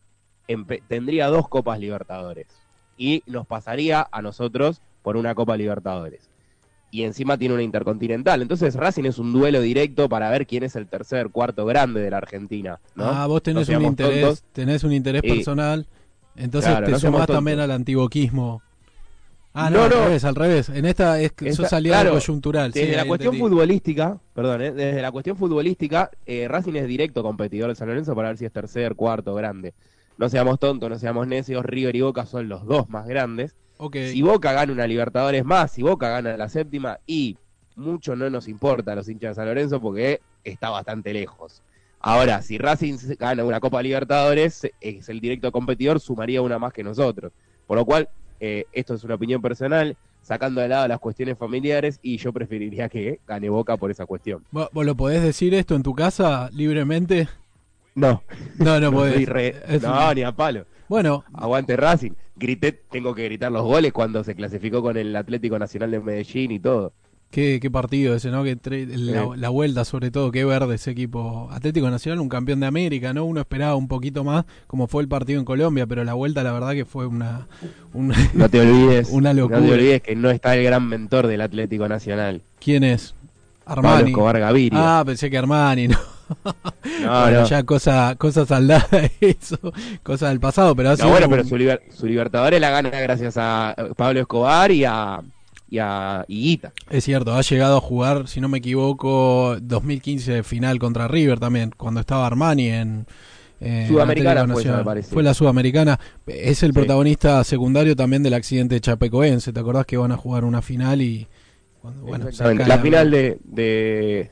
tendría 0.88 1.28
dos 1.28 1.48
Copas 1.48 1.78
Libertadores. 1.78 2.46
Y 2.96 3.22
nos 3.26 3.46
pasaría 3.46 4.06
a 4.10 4.22
nosotros 4.22 4.82
por 5.02 5.16
una 5.16 5.34
Copa 5.34 5.56
Libertadores. 5.56 6.28
Y 6.90 7.04
encima 7.04 7.38
tiene 7.38 7.54
una 7.54 7.62
Intercontinental. 7.62 8.42
Entonces 8.42 8.74
Racing 8.74 9.04
es 9.04 9.18
un 9.18 9.32
duelo 9.32 9.60
directo 9.60 10.08
para 10.08 10.28
ver 10.30 10.46
quién 10.46 10.64
es 10.64 10.74
el 10.74 10.86
tercer, 10.88 11.30
cuarto 11.30 11.64
grande 11.64 12.00
de 12.00 12.10
la 12.10 12.18
Argentina. 12.18 12.80
Ah, 12.96 13.26
vos 13.28 13.42
tenés 13.42 13.68
un 13.68 13.82
interés, 13.82 14.44
tenés 14.52 14.82
un 14.84 14.92
interés 14.92 15.22
personal. 15.22 15.86
Entonces 16.34 16.76
te 16.84 16.98
sumás 16.98 17.26
también 17.26 17.60
al 17.60 17.70
antiguoquismo 17.70 18.62
Ah, 19.52 19.68
no, 19.68 19.88
no, 19.88 19.96
al 19.96 20.04
revés, 20.04 20.24
al 20.24 20.34
revés. 20.36 20.68
En 20.68 20.84
esta 20.84 21.20
es 21.20 21.32
que 21.32 21.52
sos 21.52 21.72
aliado 21.72 22.12
coyuntural. 22.12 22.70
Desde 22.70 22.96
la 22.96 23.04
cuestión 23.04 23.36
futbolística, 23.36 24.18
perdón, 24.32 24.62
eh, 24.62 24.72
desde 24.72 25.02
la 25.02 25.10
cuestión 25.10 25.36
futbolística, 25.36 26.10
eh, 26.24 26.46
Racing 26.48 26.74
es 26.74 26.86
directo 26.86 27.22
competidor 27.22 27.68
de 27.68 27.74
San 27.74 27.88
Lorenzo 27.88 28.14
para 28.14 28.28
ver 28.28 28.38
si 28.38 28.44
es 28.44 28.52
tercer, 28.52 28.94
cuarto, 28.94 29.34
grande. 29.34 29.74
No 30.18 30.28
seamos 30.28 30.60
tontos, 30.60 30.88
no 30.88 30.98
seamos 30.98 31.26
necios, 31.26 31.64
River 31.64 31.96
y 31.96 32.02
Boca 32.02 32.26
son 32.26 32.48
los 32.48 32.64
dos 32.64 32.88
más 32.88 33.06
grandes. 33.06 33.56
Si 33.92 34.20
Boca 34.20 34.52
gana 34.52 34.72
una 34.72 34.86
Libertadores 34.86 35.44
más, 35.44 35.72
si 35.72 35.82
Boca 35.82 36.10
gana 36.10 36.36
la 36.36 36.48
séptima, 36.48 36.98
y 37.06 37.38
mucho 37.76 38.14
no 38.14 38.28
nos 38.28 38.46
importa 38.46 38.92
a 38.92 38.94
los 38.94 39.08
hinchas 39.08 39.30
de 39.30 39.34
San 39.36 39.46
Lorenzo 39.46 39.80
porque 39.80 40.20
está 40.44 40.68
bastante 40.68 41.12
lejos. 41.14 41.62
Ahora, 41.98 42.42
si 42.42 42.58
Racing 42.58 42.98
gana 43.18 43.44
una 43.44 43.58
Copa 43.58 43.82
Libertadores, 43.82 44.68
es 44.80 45.08
el 45.08 45.20
directo 45.20 45.50
competidor, 45.50 45.98
sumaría 45.98 46.40
una 46.42 46.58
más 46.58 46.72
que 46.72 46.84
nosotros. 46.84 47.32
Por 47.66 47.78
lo 47.78 47.84
cual, 47.84 48.08
eh, 48.40 48.64
esto 48.72 48.94
es 48.94 49.04
una 49.04 49.14
opinión 49.14 49.42
personal, 49.42 49.96
sacando 50.22 50.60
de 50.60 50.68
lado 50.68 50.88
las 50.88 50.98
cuestiones 50.98 51.38
familiares 51.38 52.00
y 52.02 52.16
yo 52.16 52.32
preferiría 52.32 52.88
que 52.88 53.20
gane 53.26 53.48
Boca 53.48 53.76
por 53.76 53.90
esa 53.90 54.06
cuestión. 54.06 54.44
¿Vos, 54.50 54.68
lo 54.72 54.94
podés 54.94 55.22
decir 55.22 55.54
esto 55.54 55.74
en 55.74 55.82
tu 55.82 55.94
casa 55.94 56.50
libremente? 56.52 57.28
No. 57.94 58.22
No, 58.58 58.80
no 58.80 58.92
podés. 58.92 59.28
No, 59.82 60.14
ni 60.14 60.22
a 60.22 60.32
palo. 60.32 60.64
Bueno. 60.88 61.24
Aguante 61.34 61.76
Racing. 61.76 62.12
Grité, 62.36 62.72
tengo 62.72 63.14
que 63.14 63.24
gritar 63.24 63.52
los 63.52 63.62
goles 63.62 63.92
cuando 63.92 64.24
se 64.24 64.34
clasificó 64.34 64.82
con 64.82 64.96
el 64.96 65.14
Atlético 65.14 65.58
Nacional 65.58 65.90
de 65.90 66.00
Medellín 66.00 66.50
y 66.50 66.58
todo. 66.58 66.92
Qué, 67.30 67.60
qué 67.62 67.70
partido 67.70 68.16
ese, 68.16 68.30
¿no? 68.30 68.42
Que 68.42 68.58
la, 69.36 69.48
vuelta, 69.50 69.84
sobre 69.84 70.10
todo, 70.10 70.32
qué 70.32 70.44
verde 70.44 70.74
ese 70.74 70.90
equipo. 70.90 71.48
Atlético 71.52 71.88
Nacional, 71.88 72.18
un 72.18 72.28
campeón 72.28 72.58
de 72.58 72.66
América, 72.66 73.12
¿no? 73.12 73.24
Uno 73.24 73.40
esperaba 73.40 73.76
un 73.76 73.86
poquito 73.86 74.24
más, 74.24 74.46
como 74.66 74.88
fue 74.88 75.02
el 75.02 75.08
partido 75.08 75.38
en 75.38 75.44
Colombia, 75.44 75.86
pero 75.86 76.02
la 76.02 76.14
vuelta, 76.14 76.42
la 76.42 76.52
verdad, 76.52 76.72
que 76.72 76.84
fue 76.84 77.06
una. 77.06 77.46
no 78.34 78.48
te 78.48 78.60
olvides. 78.60 79.08
una 79.12 79.32
locura. 79.32 79.60
No 79.60 79.66
te 79.66 79.72
olvides 79.74 80.02
que 80.02 80.16
no 80.16 80.28
está 80.28 80.56
el 80.56 80.64
gran 80.64 80.88
mentor 80.88 81.28
del 81.28 81.40
Atlético 81.40 81.88
Nacional. 81.88 82.42
¿Quién 82.58 82.82
es? 82.82 83.14
Armani. 83.64 83.94
Pablo 83.94 84.08
Escobar 84.08 84.40
Gaviria. 84.40 84.98
Ah, 84.98 85.04
pensé 85.04 85.30
que 85.30 85.38
Armani, 85.38 85.86
¿no? 85.86 85.98
no, 87.02 87.46
ya 87.46 87.62
cosa, 87.62 88.16
cosa 88.16 88.44
saldada 88.46 88.88
eso, 89.20 89.58
cosa 90.02 90.28
del 90.28 90.40
pasado, 90.40 90.74
pero 90.76 90.96
no, 90.96 91.08
bueno, 91.08 91.28
pero 91.28 91.42
su, 91.44 91.56
su 91.96 92.06
Libertadores 92.06 92.60
la 92.60 92.70
gana 92.70 92.90
gracias 92.90 93.36
a 93.36 93.74
Pablo 93.96 94.20
Escobar 94.20 94.70
y 94.70 94.84
a 94.84 95.20
y 95.70 95.78
a 95.78 96.24
Es 96.90 97.04
cierto, 97.04 97.34
ha 97.34 97.40
llegado 97.42 97.76
a 97.76 97.80
jugar, 97.80 98.28
si 98.28 98.40
no 98.40 98.48
me 98.48 98.58
equivoco, 98.58 99.56
2015 99.60 100.42
final 100.42 100.78
contra 100.78 101.08
River 101.08 101.38
también, 101.38 101.72
cuando 101.76 102.00
estaba 102.00 102.26
Armani 102.26 102.68
en... 102.68 103.06
Sudamericana 103.88 104.48
fue, 104.48 104.64
me 104.64 104.84
parece. 104.84 105.12
fue 105.12 105.22
la 105.22 105.34
Sudamericana. 105.34 106.00
Es 106.26 106.62
el 106.62 106.72
protagonista 106.72 107.44
secundario 107.44 107.94
también 107.94 108.22
del 108.22 108.32
accidente 108.32 108.76
de 108.76 108.80
Chapecoense. 108.80 109.52
¿Te 109.52 109.60
acordás 109.60 109.84
que 109.84 109.98
van 109.98 110.12
a 110.12 110.16
jugar 110.16 110.44
una 110.44 110.62
final 110.62 111.02
y... 111.02 111.28
bueno, 111.82 112.26
la, 112.66 112.78
final 112.78 113.10
de, 113.10 113.38
de 113.44 114.30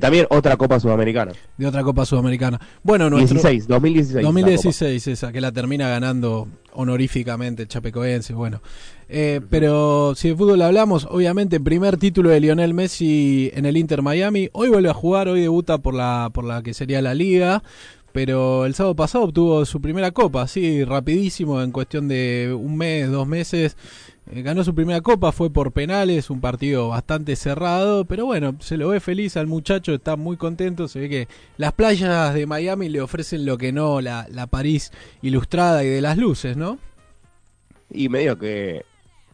también 0.00 0.26
otra 0.30 0.56
Copa 0.56 0.78
Sudamericana. 0.80 1.32
De 1.56 1.66
otra 1.66 1.82
Copa 1.82 2.06
Sudamericana. 2.06 2.60
Bueno, 2.82 3.10
nuestro... 3.10 3.34
16, 3.34 3.66
2016. 3.66 4.24
2016 4.24 5.08
esa, 5.08 5.32
que 5.32 5.40
la 5.40 5.52
termina 5.52 5.88
ganando 5.88 6.48
honoríficamente 6.72 7.62
el 7.62 7.68
Chapecoense, 7.68 8.32
bueno. 8.32 8.62
Eh, 9.08 9.40
pero 9.50 10.14
si 10.14 10.28
de 10.28 10.36
fútbol 10.36 10.62
hablamos, 10.62 11.06
obviamente 11.10 11.60
primer 11.60 11.98
título 11.98 12.30
de 12.30 12.40
Lionel 12.40 12.74
Messi 12.74 13.50
en 13.54 13.66
el 13.66 13.76
Inter 13.76 14.02
Miami. 14.02 14.48
Hoy 14.52 14.68
vuelve 14.68 14.88
a 14.88 14.94
jugar, 14.94 15.28
hoy 15.28 15.40
debuta 15.40 15.78
por 15.78 15.94
la, 15.94 16.30
por 16.32 16.44
la 16.44 16.62
que 16.62 16.74
sería 16.74 17.02
la 17.02 17.14
liga. 17.14 17.62
Pero 18.12 18.66
el 18.66 18.74
sábado 18.74 18.94
pasado 18.94 19.24
obtuvo 19.24 19.64
su 19.64 19.80
primera 19.80 20.10
copa, 20.10 20.42
así 20.42 20.84
rapidísimo, 20.84 21.62
en 21.62 21.72
cuestión 21.72 22.08
de 22.08 22.54
un 22.54 22.76
mes, 22.76 23.10
dos 23.10 23.26
meses. 23.26 23.76
Eh, 24.30 24.42
ganó 24.42 24.62
su 24.62 24.74
primera 24.74 25.00
copa, 25.00 25.32
fue 25.32 25.50
por 25.50 25.72
penales, 25.72 26.30
un 26.30 26.40
partido 26.40 26.88
bastante 26.88 27.34
cerrado, 27.34 28.04
pero 28.04 28.24
bueno, 28.24 28.54
se 28.60 28.76
lo 28.76 28.88
ve 28.88 29.00
feliz 29.00 29.36
al 29.36 29.48
muchacho, 29.48 29.94
está 29.94 30.16
muy 30.16 30.36
contento, 30.36 30.86
se 30.86 31.00
ve 31.00 31.08
que 31.08 31.28
las 31.56 31.72
playas 31.72 32.32
de 32.32 32.46
Miami 32.46 32.88
le 32.88 33.00
ofrecen 33.00 33.44
lo 33.44 33.58
que 33.58 33.72
no 33.72 34.00
la, 34.00 34.26
la 34.30 34.46
París 34.46 34.92
ilustrada 35.22 35.82
y 35.82 35.88
de 35.88 36.00
las 36.00 36.18
luces, 36.18 36.56
¿no? 36.56 36.78
Y 37.90 38.08
medio 38.08 38.38
que 38.38 38.84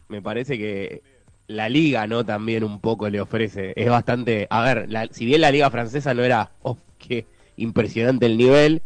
me 0.07 0.21
parece 0.21 0.57
que 0.57 1.03
la 1.47 1.69
liga, 1.69 2.07
¿no? 2.07 2.25
También 2.25 2.63
un 2.63 2.79
poco 2.79 3.09
le 3.09 3.21
ofrece, 3.21 3.73
es 3.75 3.89
bastante, 3.89 4.47
a 4.49 4.61
ver, 4.63 4.89
si 5.11 5.25
bien 5.25 5.41
la 5.41 5.51
liga 5.51 5.69
francesa 5.69 6.15
no 6.15 6.23
era, 6.23 6.51
oh, 6.63 6.77
qué 6.97 7.27
impresionante 7.57 8.25
el 8.25 8.37
nivel, 8.37 8.81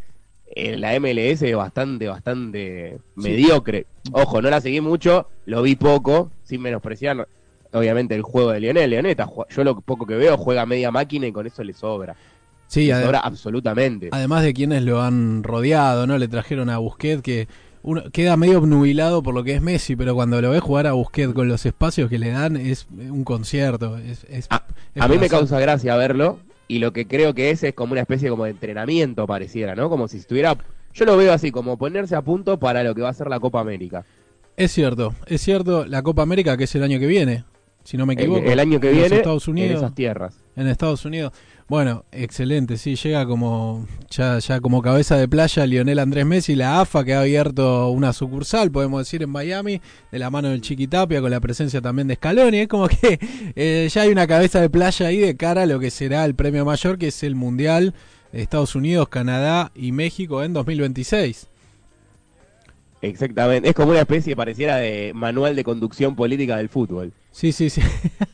eh, 0.55 0.77
la 0.77 0.99
MLS 0.99 1.41
es 1.41 1.55
bastante, 1.55 2.07
bastante 2.07 2.97
mediocre. 3.15 3.85
Ojo, 4.11 4.41
no 4.41 4.49
la 4.49 4.61
seguí 4.61 4.81
mucho, 4.81 5.27
lo 5.45 5.61
vi 5.61 5.75
poco, 5.75 6.31
sin 6.43 6.61
menospreciar, 6.61 7.27
obviamente, 7.71 8.15
el 8.15 8.21
juego 8.21 8.51
de 8.51 8.59
Lionel. 8.59 8.89
Leoneta, 8.89 9.29
yo 9.49 9.63
lo 9.63 9.79
poco 9.81 10.05
que 10.05 10.15
veo 10.15 10.37
juega 10.37 10.65
media 10.65 10.91
máquina 10.91 11.27
y 11.27 11.31
con 11.31 11.47
eso 11.47 11.63
le 11.63 11.73
sobra. 11.73 12.15
Sí, 12.67 12.87
le 12.87 13.01
sobra 13.03 13.19
absolutamente. 13.19 14.09
Además 14.11 14.43
de 14.43 14.53
quienes 14.53 14.83
lo 14.83 15.01
han 15.01 15.43
rodeado, 15.43 16.07
¿no? 16.07 16.17
Le 16.17 16.27
trajeron 16.27 16.69
a 16.69 16.77
Busquets 16.77 17.21
que 17.21 17.47
uno 17.83 18.03
queda 18.11 18.37
medio 18.37 18.59
obnubilado 18.59 19.21
por 19.21 19.33
lo 19.33 19.43
que 19.43 19.55
es 19.55 19.61
Messi, 19.61 19.95
pero 19.95 20.15
cuando 20.15 20.41
lo 20.41 20.51
ves 20.51 20.61
jugar 20.61 20.87
a 20.87 20.93
Busquets 20.93 21.33
con 21.33 21.47
los 21.47 21.65
espacios 21.65 22.09
que 22.09 22.17
le 22.17 22.29
dan 22.29 22.55
es 22.55 22.87
un 22.91 23.23
concierto. 23.23 23.97
Es, 23.97 24.47
a 24.49 25.07
mí 25.07 25.17
me 25.17 25.29
causa 25.29 25.59
gracia 25.59 25.95
verlo, 25.95 26.39
y 26.73 26.79
lo 26.79 26.91
que 26.91 27.05
creo 27.05 27.35
que 27.35 27.51
es 27.51 27.61
es 27.61 27.75
como 27.75 27.91
una 27.91 28.01
especie 28.01 28.31
como 28.31 28.45
de 28.45 28.49
entrenamiento 28.49 29.27
pareciera, 29.27 29.75
¿no? 29.75 29.91
Como 29.91 30.07
si 30.07 30.17
estuviera, 30.17 30.57
yo 30.91 31.05
lo 31.05 31.15
veo 31.15 31.31
así, 31.31 31.51
como 31.51 31.77
ponerse 31.77 32.15
a 32.15 32.23
punto 32.23 32.57
para 32.57 32.83
lo 32.83 32.95
que 32.95 33.03
va 33.03 33.09
a 33.09 33.13
ser 33.13 33.27
la 33.27 33.39
Copa 33.39 33.59
América. 33.59 34.05
Es 34.57 34.71
cierto, 34.71 35.13
es 35.27 35.41
cierto, 35.41 35.85
la 35.85 36.01
Copa 36.01 36.23
América 36.23 36.57
que 36.57 36.63
es 36.63 36.73
el 36.73 36.81
año 36.81 36.99
que 36.99 37.05
viene, 37.05 37.43
si 37.83 37.95
no 37.95 38.07
me 38.07 38.15
equivoco. 38.15 38.41
El, 38.43 38.59
año 38.59 38.79
que 38.79 38.91
viene 38.91 39.17
Estados 39.17 39.47
Unidos, 39.47 39.69
en 39.69 39.77
esas 39.77 39.93
tierras. 39.93 40.43
En 40.55 40.67
Estados 40.67 41.05
Unidos. 41.05 41.31
Bueno, 41.73 42.05
excelente, 42.11 42.77
sí, 42.77 42.95
llega 42.95 43.25
como 43.25 43.87
ya, 44.11 44.39
como 44.61 44.83
cabeza 44.83 45.17
de 45.17 45.27
playa 45.27 45.65
Lionel 45.65 45.97
Andrés 45.97 46.23
Messi, 46.23 46.53
la 46.53 46.81
AFA 46.81 47.03
que 47.03 47.15
ha 47.15 47.21
abierto 47.21 47.89
una 47.89 48.13
sucursal, 48.13 48.69
podemos 48.71 49.01
decir, 49.01 49.23
en 49.23 49.31
Miami, 49.31 49.81
de 50.11 50.19
la 50.19 50.29
mano 50.29 50.49
del 50.49 50.61
Chiquitapia, 50.61 51.19
con 51.19 51.31
la 51.31 51.39
presencia 51.39 51.81
también 51.81 52.07
de 52.07 52.13
Scaloni, 52.13 52.59
es 52.59 52.67
como 52.67 52.87
que 52.87 53.17
eh, 53.55 53.89
ya 53.91 54.03
hay 54.03 54.09
una 54.11 54.27
cabeza 54.27 54.61
de 54.61 54.69
playa 54.69 55.07
ahí 55.07 55.17
de 55.17 55.35
cara 55.35 55.63
a 55.63 55.65
lo 55.65 55.79
que 55.79 55.89
será 55.89 56.25
el 56.25 56.35
premio 56.35 56.63
mayor, 56.63 56.99
que 56.99 57.07
es 57.07 57.23
el 57.23 57.33
Mundial 57.33 57.95
de 58.31 58.43
Estados 58.43 58.75
Unidos, 58.75 59.09
Canadá 59.09 59.71
y 59.73 59.93
México 59.93 60.43
en 60.43 60.53
2026. 60.53 61.47
Exactamente, 63.03 63.67
es 63.67 63.75
como 63.75 63.91
una 63.91 63.99
especie, 63.99 64.33
pareciera, 64.33 64.77
de 64.77 65.11
manual 65.13 65.57
de 65.57 65.65
conducción 65.65 66.15
política 66.15 66.55
del 66.55 66.69
fútbol. 66.69 67.11
Sí, 67.31 67.51
sí, 67.51 67.69
sí. 67.69 67.81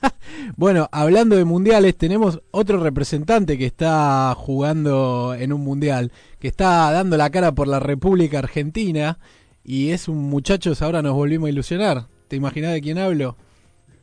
bueno, 0.57 0.87
hablando 0.91 1.35
de 1.35 1.43
mundiales, 1.43 1.97
tenemos 1.97 2.43
otro 2.51 2.79
representante 2.79 3.57
que 3.57 3.65
está 3.65 4.31
jugando 4.37 5.33
en 5.33 5.53
un 5.53 5.61
mundial, 5.61 6.11
que 6.37 6.47
está 6.47 6.91
dando 6.91 7.17
la 7.17 7.31
cara 7.31 7.53
por 7.53 7.67
la 7.67 7.79
República 7.79 8.37
Argentina 8.37 9.17
y 9.63 9.89
es 9.89 10.07
un 10.07 10.19
muchacho, 10.29 10.73
ahora 10.81 11.01
nos 11.01 11.15
volvimos 11.15 11.47
a 11.47 11.49
ilusionar. 11.49 12.05
¿Te 12.27 12.35
imaginas 12.35 12.71
de 12.71 12.81
quién 12.81 12.99
hablo? 12.99 13.37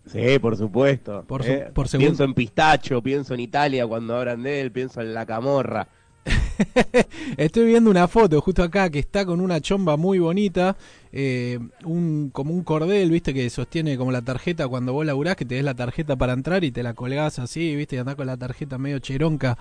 Sí, 0.06 0.40
por 0.40 0.56
supuesto. 0.56 1.22
Por, 1.28 1.46
eh, 1.46 1.70
por 1.72 1.88
pienso 1.88 2.24
en 2.24 2.34
Pistacho, 2.34 3.00
pienso 3.04 3.34
en 3.34 3.40
Italia 3.40 3.86
cuando 3.86 4.16
hablan 4.16 4.42
de 4.42 4.62
él, 4.62 4.72
pienso 4.72 5.00
en 5.00 5.14
la 5.14 5.26
camorra. 5.26 5.86
Estoy 7.36 7.66
viendo 7.66 7.90
una 7.90 8.08
foto 8.08 8.40
justo 8.40 8.62
acá 8.62 8.90
que 8.90 8.98
está 8.98 9.24
con 9.24 9.40
una 9.40 9.60
chomba 9.60 9.96
muy 9.96 10.18
bonita, 10.18 10.76
eh, 11.18 11.58
un, 11.86 12.28
como 12.30 12.52
un 12.52 12.62
cordel, 12.62 13.10
viste, 13.10 13.32
que 13.32 13.48
sostiene 13.48 13.96
como 13.96 14.12
la 14.12 14.20
tarjeta 14.20 14.68
cuando 14.68 14.92
vos 14.92 15.06
laburás, 15.06 15.34
que 15.34 15.46
te 15.46 15.54
des 15.54 15.64
la 15.64 15.72
tarjeta 15.72 16.14
para 16.16 16.34
entrar 16.34 16.62
y 16.62 16.72
te 16.72 16.82
la 16.82 16.92
colgás 16.92 17.38
así, 17.38 17.74
viste, 17.74 17.96
y 17.96 17.98
andás 18.00 18.16
con 18.16 18.26
la 18.26 18.36
tarjeta 18.36 18.76
medio 18.76 18.98
cheronca, 18.98 19.56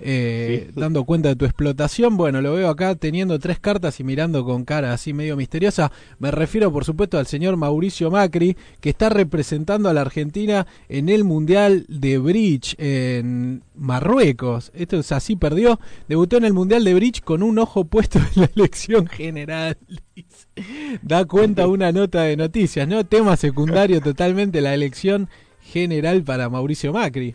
eh, 0.00 0.72
dando 0.74 1.04
cuenta 1.04 1.28
de 1.28 1.36
tu 1.36 1.44
explotación. 1.44 2.16
Bueno, 2.16 2.40
lo 2.42 2.54
veo 2.54 2.68
acá 2.68 2.96
teniendo 2.96 3.38
tres 3.38 3.60
cartas 3.60 4.00
y 4.00 4.04
mirando 4.04 4.44
con 4.44 4.64
cara 4.64 4.92
así 4.92 5.12
medio 5.12 5.36
misteriosa. 5.36 5.92
Me 6.18 6.32
refiero, 6.32 6.72
por 6.72 6.84
supuesto, 6.84 7.20
al 7.20 7.28
señor 7.28 7.56
Mauricio 7.56 8.10
Macri, 8.10 8.56
que 8.80 8.90
está 8.90 9.08
representando 9.08 9.88
a 9.88 9.94
la 9.94 10.00
Argentina 10.00 10.66
en 10.88 11.08
el 11.08 11.22
Mundial 11.22 11.86
de 11.88 12.18
Bridge 12.18 12.74
en 12.78 13.62
Marruecos. 13.76 14.72
Esto 14.74 14.98
es 14.98 15.12
así, 15.12 15.36
perdió. 15.36 15.78
Debutó 16.08 16.36
en 16.36 16.46
el 16.46 16.52
Mundial 16.52 16.82
de 16.82 16.94
Bridge 16.94 17.20
con 17.20 17.44
un 17.44 17.60
ojo 17.60 17.84
puesto 17.84 18.18
en 18.18 18.42
la 18.42 18.50
elección 18.56 19.06
general. 19.06 19.78
da 21.02 21.24
cuenta 21.24 21.66
una 21.66 21.92
nota 21.92 22.22
de 22.22 22.36
noticias, 22.36 22.86
¿no? 22.86 23.04
Tema 23.04 23.36
secundario 23.36 24.00
totalmente 24.00 24.60
la 24.60 24.74
elección 24.74 25.28
general 25.60 26.22
para 26.22 26.48
Mauricio 26.48 26.92
Macri. 26.92 27.34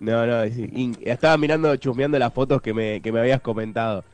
No, 0.00 0.26
no, 0.26 0.42
estaba 1.00 1.36
mirando, 1.36 1.74
chusmeando 1.76 2.18
las 2.18 2.32
fotos 2.32 2.62
que 2.62 2.72
me, 2.72 3.00
que 3.00 3.10
me 3.10 3.20
habías 3.20 3.40
comentado. 3.40 4.04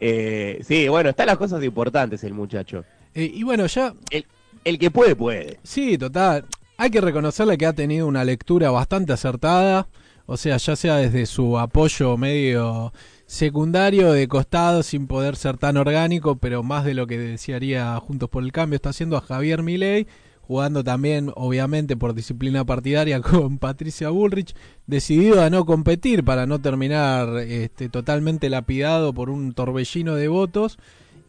Eh, 0.00 0.60
sí, 0.62 0.88
bueno, 0.88 1.10
están 1.10 1.26
las 1.26 1.38
cosas 1.38 1.62
importantes 1.64 2.22
el 2.24 2.34
muchacho. 2.34 2.84
Eh, 3.14 3.30
y 3.32 3.42
bueno, 3.42 3.66
ya... 3.66 3.94
El, 4.10 4.26
el 4.64 4.78
que 4.78 4.90
puede, 4.90 5.16
puede. 5.16 5.58
Sí, 5.62 5.96
total. 5.96 6.44
Hay 6.76 6.90
que 6.90 7.00
reconocerle 7.00 7.56
que 7.56 7.66
ha 7.66 7.72
tenido 7.72 8.06
una 8.06 8.24
lectura 8.24 8.70
bastante 8.70 9.12
acertada. 9.12 9.88
O 10.26 10.36
sea, 10.36 10.56
ya 10.56 10.76
sea 10.76 10.96
desde 10.96 11.26
su 11.26 11.58
apoyo 11.58 12.16
medio 12.16 12.92
secundario 13.32 14.12
de 14.12 14.28
costado 14.28 14.82
sin 14.82 15.06
poder 15.06 15.36
ser 15.36 15.56
tan 15.56 15.78
orgánico, 15.78 16.36
pero 16.36 16.62
más 16.62 16.84
de 16.84 16.92
lo 16.92 17.06
que 17.06 17.18
desearía 17.18 17.96
Juntos 17.96 18.28
por 18.28 18.44
el 18.44 18.52
Cambio 18.52 18.76
está 18.76 18.90
haciendo 18.90 19.16
a 19.16 19.22
Javier 19.22 19.62
Milei, 19.62 20.06
jugando 20.42 20.84
también 20.84 21.32
obviamente 21.34 21.96
por 21.96 22.12
disciplina 22.12 22.66
partidaria 22.66 23.20
con 23.22 23.56
Patricia 23.56 24.10
Bullrich, 24.10 24.54
decidido 24.86 25.42
a 25.42 25.48
no 25.48 25.64
competir 25.64 26.24
para 26.24 26.44
no 26.44 26.60
terminar 26.60 27.38
este, 27.38 27.88
totalmente 27.88 28.50
lapidado 28.50 29.14
por 29.14 29.30
un 29.30 29.54
torbellino 29.54 30.14
de 30.14 30.28
votos 30.28 30.78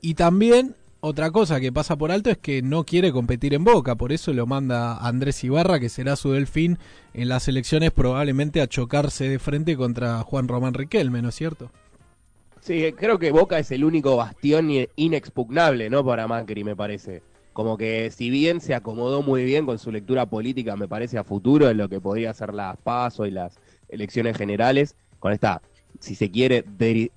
y 0.01 0.15
también 0.15 0.75
otra 0.99 1.31
cosa 1.31 1.61
que 1.61 1.71
pasa 1.71 1.95
por 1.95 2.11
alto 2.11 2.29
es 2.29 2.37
que 2.37 2.61
no 2.61 2.83
quiere 2.83 3.13
competir 3.13 3.53
en 3.53 3.63
Boca, 3.63 3.95
por 3.95 4.11
eso 4.11 4.33
lo 4.33 4.45
manda 4.45 4.97
Andrés 4.97 5.41
Ibarra, 5.45 5.79
que 5.79 5.87
será 5.87 6.17
su 6.17 6.33
delfín 6.33 6.79
en 7.13 7.29
las 7.29 7.47
elecciones 7.47 7.91
probablemente 7.91 8.59
a 8.59 8.67
chocarse 8.67 9.29
de 9.29 9.39
frente 9.39 9.77
contra 9.77 10.21
Juan 10.23 10.49
Román 10.49 10.73
Riquelme, 10.73 11.21
¿no 11.21 11.29
es 11.29 11.35
cierto? 11.35 11.71
Sí, 12.63 12.93
creo 12.93 13.19
que 13.19 13.33
Boca 13.33 13.59
es 13.59 13.71
el 13.71 13.83
único 13.83 14.15
bastión 14.15 14.69
inexpugnable, 14.95 15.89
¿no? 15.89 16.05
Para 16.05 16.29
Macri, 16.29 16.63
me 16.63 16.77
parece. 16.77 17.21
Como 17.51 17.77
que 17.77 18.09
si 18.09 18.29
bien 18.29 18.61
se 18.61 18.73
acomodó 18.73 19.21
muy 19.21 19.43
bien 19.43 19.65
con 19.65 19.77
su 19.77 19.91
lectura 19.91 20.27
política, 20.27 20.77
me 20.77 20.87
parece 20.87 21.17
a 21.17 21.25
futuro 21.25 21.69
en 21.69 21.75
lo 21.75 21.89
que 21.89 21.99
podría 21.99 22.33
ser 22.33 22.53
las 22.53 22.77
PASO 22.77 23.25
y 23.25 23.31
las 23.31 23.59
elecciones 23.89 24.37
generales, 24.37 24.95
con 25.19 25.33
esta, 25.33 25.61
si 25.99 26.15
se 26.15 26.31
quiere, 26.31 26.63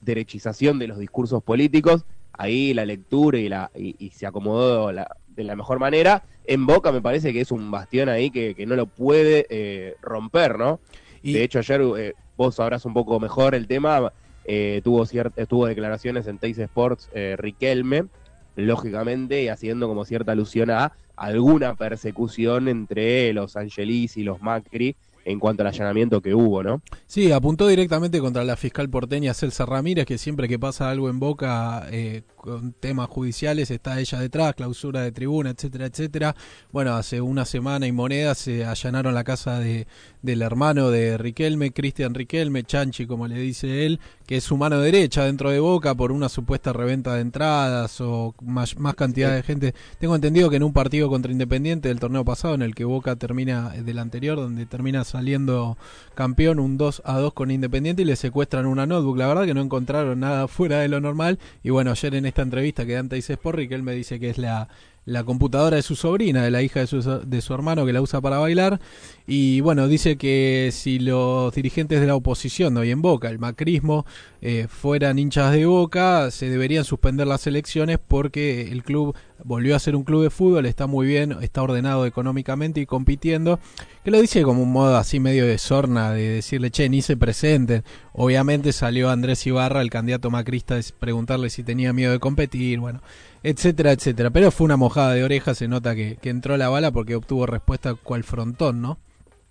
derechización 0.01 0.81
de 0.81 0.89
los 0.89 0.99
discursos 0.99 1.45
políticos, 1.45 2.05
ahí 2.33 2.75
la 2.75 2.85
lectura 2.85 3.39
y, 3.39 3.49
la, 3.49 3.71
y, 3.77 4.11
se 4.11 4.27
acomodó 4.27 4.89
de 4.89 5.45
la 5.45 5.55
mejor 5.55 5.79
manera. 5.79 6.25
En 6.45 6.67
Boca 6.67 6.91
me 6.91 7.01
parece 7.01 7.33
que 7.33 7.43
es 7.43 7.53
un 7.53 7.71
bastión 7.71 8.09
ahí 8.09 8.33
que, 8.33 8.57
que 8.57 8.67
no 8.67 8.75
lo 8.75 8.87
puede 8.87 9.47
eh, 9.49 9.95
romper, 10.03 10.59
¿no? 10.59 10.81
De 11.23 11.45
hecho, 11.45 11.61
ayer 11.61 11.83
eh, 11.99 12.15
vos 12.37 12.57
sabrás 12.57 12.85
un 12.85 12.95
poco 12.95 13.21
mejor 13.21 13.55
el 13.55 13.69
tema 13.69 14.13
eh, 14.47 14.81
tuvo, 14.85 15.05
tuvo 15.49 15.67
declaraciones 15.67 16.27
en 16.27 16.39
Teis 16.39 16.59
Sports 16.59 17.11
eh, 17.15 17.37
Riquelme, 17.39 18.07
lógicamente, 18.55 19.43
y 19.43 19.49
haciendo 19.49 19.89
como 19.89 20.05
cierta 20.05 20.33
alusión 20.33 20.71
a 20.71 20.93
alguna 21.17 21.75
persecución 21.75 22.69
entre 22.69 23.33
los 23.33 23.57
Angelis 23.57 24.17
y 24.17 24.23
los 24.23 24.41
Macri 24.41 24.97
en 25.27 25.41
cuanto 25.41 25.63
al 25.63 25.67
allanamiento 25.67 26.23
que 26.23 26.35
hubo, 26.35 26.63
¿no? 26.63 26.81
Sí, 27.07 27.33
apuntó 27.33 27.67
directamente 27.67 28.21
contra 28.21 28.45
la 28.45 28.57
fiscal 28.57 28.89
porteña 28.89 29.35
Celsa 29.35 29.67
Ramírez, 29.67 30.07
que 30.07 30.19
siempre 30.19 30.47
que 30.47 30.59
pasa 30.59 30.89
algo 30.89 31.11
en 31.11 31.19
Boca 31.19 31.87
eh, 31.91 32.23
con 32.37 32.73
temas 32.73 33.09
judiciales 33.09 33.73
está 33.73 33.99
ella 33.99 34.21
detrás, 34.21 34.55
clausura 34.55 35.03
de 35.03 35.11
tribuna, 35.11 35.51
etcétera, 35.51 35.87
etcétera. 35.87 36.37
Bueno, 36.71 36.95
hace 36.95 37.21
una 37.21 37.45
semana 37.45 37.89
y 37.89 37.93
monedas 37.93 38.39
se 38.39 38.65
allanaron 38.65 39.15
la 39.15 39.25
casa 39.25 39.59
de, 39.59 39.89
del 40.23 40.43
hermano 40.43 40.91
de 40.91 41.19
Riquelme, 41.19 41.73
Cristian 41.73 42.15
Riquelme, 42.15 42.63
Chanchi, 42.63 43.07
como 43.07 43.27
le 43.27 43.37
dice 43.41 43.85
él, 43.85 43.99
que 44.27 44.37
es 44.37 44.45
su 44.45 44.57
mano 44.57 44.81
derecha 44.81 45.25
dentro 45.25 45.51
de 45.51 45.59
Boca 45.59 45.97
por 45.97 46.13
una 46.13 46.29
supuesta 46.29 46.73
reventa 46.73 47.15
de 47.15 47.23
entradas 47.23 48.01
o 48.01 48.33
más, 48.43 48.79
más 48.79 48.95
cantidad 48.95 49.35
de 49.35 49.43
gente. 49.43 49.75
Tengo 49.99 50.15
entendido 50.15 50.49
que 50.49 50.57
en 50.57 50.63
un 50.63 50.73
partido 50.73 51.09
contra 51.09 51.33
Independiente 51.33 51.89
del 51.89 51.99
torneo 51.99 52.25
pasado, 52.25 52.55
en 52.55 52.63
el 52.63 52.77
que 52.77 52.85
Boca 52.85 53.17
termina, 53.17 53.71
del 53.71 53.99
anterior, 53.99 54.37
donde 54.37 54.67
termina 54.67 55.03
saliendo 55.17 55.79
campeón, 56.15 56.59
un 56.61 56.77
2 56.77 57.03
a 57.05 57.19
2 57.19 57.33
con 57.33 57.51
Independiente 57.51 58.03
y 58.03 58.05
le 58.05 58.17
secuestran 58.17 58.67
una 58.67 58.87
notebook. 58.87 59.17
La 59.17 59.27
verdad 59.27 59.47
que 59.47 59.55
no 59.55 59.63
encontraron 59.63 60.21
nada 60.21 60.47
fuera 60.47 60.81
de 60.81 60.89
lo 60.89 61.01
normal. 61.01 61.39
Y 61.63 61.71
bueno, 61.71 61.91
ayer 61.91 62.15
en 62.15 62.27
esta 62.27 62.43
entrevista 62.43 62.85
que 62.85 62.95
Dante 62.95 63.17
dice 63.17 63.35
Sporri, 63.35 63.67
que 63.67 63.75
él 63.75 63.83
me 63.83 63.95
dice 63.95 64.21
que 64.21 64.29
es 64.29 64.37
la, 64.37 64.69
la 65.07 65.23
computadora 65.25 65.77
de 65.77 65.83
su 65.83 65.95
sobrina, 65.95 66.43
de 66.43 66.51
la 66.51 66.63
hija 66.63 66.81
de 66.81 66.87
su, 66.89 67.01
de 67.01 67.41
su 67.41 67.55
hermano 67.55 67.87
que 67.87 67.93
la 67.93 68.03
usa 68.03 68.21
para 68.21 68.39
bailar. 68.39 68.81
Y 69.27 69.61
bueno, 69.61 69.89
dice 69.89 70.17
que 70.17 70.71
si 70.73 70.99
los 70.99 71.55
dirigentes 71.55 72.01
de 72.01 72.07
la 72.07 72.17
oposición 72.17 72.75
de 72.75 72.81
hoy 72.81 72.91
en 72.91 73.03
Boca, 73.03 73.29
el 73.31 73.39
macrismo, 73.39 74.05
eh, 74.43 74.67
fueran 74.69 75.19
hinchas 75.19 75.53
de 75.53 75.65
Boca, 75.65 76.31
se 76.31 76.51
deberían 76.51 76.85
suspender 76.85 77.27
las 77.27 77.47
elecciones 77.47 77.99
porque 78.07 78.71
el 78.71 78.83
club 78.83 79.17
volvió 79.45 79.77
a 79.77 79.79
ser 79.79 79.97
un 79.97 80.03
club 80.03 80.23
de 80.23 80.31
fútbol, 80.31 80.67
está 80.67 80.87
muy 80.87 81.07
bien, 81.07 81.37
está 81.41 81.63
ordenado 81.63 82.05
económicamente 82.07 82.81
y 82.81 82.87
compitiendo. 82.87 83.61
Que 84.05 84.11
lo 84.11 84.21
dice 84.21 84.43
como 84.43 84.63
un 84.63 84.73
modo 84.73 84.97
así 84.97 85.21
medio 85.21 85.47
de 85.47 85.59
sorna, 85.59 86.13
de 86.13 86.29
decirle, 86.29 86.71
che, 86.71 86.89
ni 86.89 87.03
se 87.03 87.17
presenten. 87.17 87.85
Obviamente 88.13 88.73
salió 88.73 89.11
Andrés 89.11 89.47
Ibarra, 89.47 89.83
el 89.83 89.91
candidato 89.91 90.31
macrista, 90.31 90.77
a 90.77 90.81
preguntarle 90.99 91.51
si 91.51 91.63
tenía 91.63 91.93
miedo 91.93 92.13
de 92.13 92.19
competir. 92.19 92.81
Bueno, 92.81 93.03
etcétera, 93.43 93.93
etcétera. 93.93 94.31
Pero 94.31 94.51
fue 94.51 94.65
una 94.65 94.77
mojada 94.77 95.15
de 95.15 95.25
oreja, 95.25 95.55
se 95.55 95.69
nota 95.69 95.95
que, 95.95 96.19
entró 96.25 96.57
la 96.57 96.69
bala 96.69 96.91
porque 96.91 97.15
obtuvo 97.15 97.47
respuesta 97.47 97.95
cual 97.95 98.25
frontón, 98.25 98.81
¿no? 98.81 98.99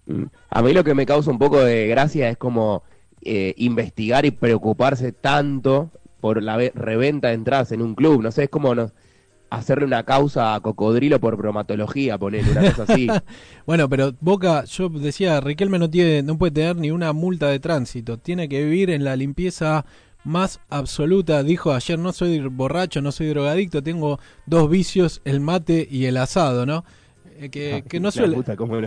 Mm. 0.06 0.26
A 0.50 0.62
mí 0.62 0.74
lo 0.74 0.84
que 0.84 0.94
me 0.94 1.06
causa 1.06 1.32
un 1.32 1.40
poco 1.40 1.60
de 1.60 1.88
gracia 1.88 2.30
es 2.30 2.38
como 2.38 2.84
eh, 3.22 3.54
investigar 3.58 4.26
y 4.26 4.32
preocuparse 4.32 5.12
tanto 5.12 5.92
por 6.22 6.42
la 6.42 6.58
reventa 6.74 7.30
de 7.30 7.36
entradas 7.36 7.72
en 7.72 7.82
un 7.82 7.96
club. 7.96 8.22
No 8.22 8.32
sé, 8.32 8.44
es 8.44 8.50
como 8.50 8.76
no, 8.76 8.92
hacerle 9.50 9.86
una 9.86 10.04
causa 10.04 10.56
a 10.56 10.60
Cocodrilo 10.60 11.20
por 11.20 11.38
bromatología, 11.38 12.18
ponerle 12.18 12.52
una 12.52 12.72
cosa 12.72 12.94
así. 12.94 13.08
bueno, 13.66 13.90
pero 13.90 14.14
Boca, 14.20 14.66
yo 14.66 14.90
decía, 14.90 15.40
Riquelme 15.40 15.80
no, 15.80 15.90
tiene, 15.90 16.24
no 16.24 16.38
puede 16.38 16.52
tener 16.52 16.76
ni 16.76 16.92
una 16.92 17.14
multa 17.14 17.48
de 17.50 17.60
tránsito. 17.60 18.18
Tiene 18.18 18.50
que 18.50 18.64
vivir 18.64 18.90
en 18.90 19.04
la 19.04 19.16
limpieza 19.16 19.86
más 20.26 20.60
absoluta. 20.70 21.44
Dijo 21.44 21.74
ayer, 21.74 21.98
no 21.98 22.12
soy 22.12 22.40
borracho, 22.40 23.02
no 23.02 23.12
soy 23.12 23.28
drogadicto, 23.28 23.82
tengo 23.82 24.20
dos 24.46 24.70
vicios, 24.70 25.22
el 25.24 25.40
mate 25.40 25.88
y 25.90 26.06
el 26.06 26.18
asado, 26.18 26.66
¿no? 26.66 26.84
Eh, 27.38 27.50
que, 27.50 27.84
que, 27.88 28.00
no 28.00 28.12
suele... 28.12 28.36
Puta, 28.36 28.56
como, 28.56 28.80